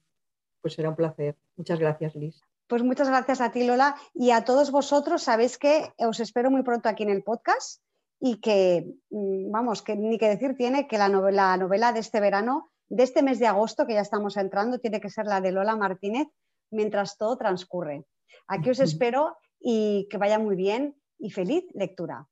Pues 0.61 0.73
será 0.73 0.89
un 0.89 0.95
placer. 0.95 1.35
Muchas 1.55 1.79
gracias, 1.79 2.15
Liz. 2.15 2.41
Pues 2.71 2.83
muchas 2.83 3.09
gracias 3.09 3.41
a 3.41 3.51
ti, 3.51 3.65
Lola, 3.65 3.97
y 4.13 4.31
a 4.31 4.45
todos 4.45 4.71
vosotros. 4.71 5.23
Sabéis 5.23 5.57
que 5.57 5.91
os 5.97 6.21
espero 6.21 6.49
muy 6.49 6.63
pronto 6.63 6.87
aquí 6.87 7.03
en 7.03 7.09
el 7.09 7.21
podcast 7.21 7.81
y 8.17 8.39
que, 8.39 8.95
mm, 9.09 9.51
vamos, 9.51 9.81
que 9.81 9.97
ni 9.97 10.17
que 10.17 10.29
decir 10.29 10.55
tiene 10.55 10.87
que 10.87 10.97
la 10.97 11.09
novela, 11.09 11.57
novela 11.57 11.91
de 11.91 11.99
este 11.99 12.21
verano, 12.21 12.71
de 12.87 13.03
este 13.03 13.23
mes 13.23 13.39
de 13.39 13.47
agosto 13.47 13.85
que 13.85 13.95
ya 13.95 13.99
estamos 13.99 14.37
entrando, 14.37 14.79
tiene 14.79 15.01
que 15.01 15.09
ser 15.09 15.25
la 15.25 15.41
de 15.41 15.51
Lola 15.51 15.75
Martínez, 15.75 16.29
mientras 16.69 17.17
todo 17.17 17.35
transcurre. 17.35 18.05
Aquí 18.47 18.69
os 18.69 18.79
espero 18.79 19.35
y 19.59 20.07
que 20.09 20.17
vaya 20.17 20.39
muy 20.39 20.55
bien 20.55 20.95
y 21.19 21.29
feliz 21.29 21.65
lectura. 21.73 22.25